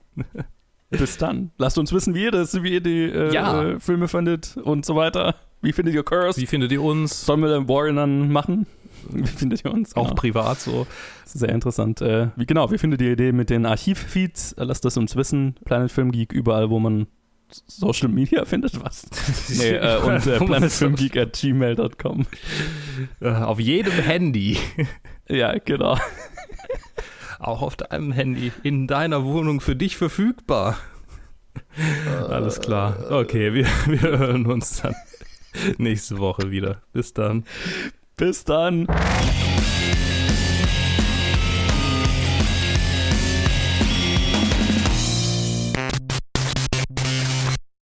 [0.89, 1.51] Bis dann.
[1.57, 3.79] Lasst uns wissen, wie ihr das, wie ihr die äh, ja.
[3.79, 5.35] Filme findet und so weiter.
[5.61, 6.41] Wie findet ihr Curse?
[6.41, 7.25] Wie findet ihr uns?
[7.25, 8.65] Sollen wir den Warrior dann machen?
[9.09, 9.93] Wie findet ihr uns?
[9.93, 10.07] Genau.
[10.07, 10.87] Auch privat so.
[11.25, 12.01] Sehr interessant.
[12.01, 14.55] Äh, wie genau, wie findet ihr die Idee mit den Archivfeeds?
[14.57, 15.55] Lasst das uns wissen.
[15.65, 17.07] Planet Film Geek, überall, wo man
[17.67, 19.05] Social Media findet, was?
[19.57, 22.25] nee, äh, und äh, planetfilmgeek at gmail.com.
[23.21, 24.57] Äh, auf jedem Handy.
[25.29, 25.97] ja, genau.
[27.39, 28.51] Auch auf deinem Handy.
[28.63, 30.77] In deiner Wohnung für dich verfügbar.
[32.29, 33.11] Alles klar.
[33.11, 34.95] Okay, wir, wir hören uns dann
[35.77, 36.81] nächste Woche wieder.
[36.93, 37.43] Bis dann.
[38.15, 38.87] Bis dann.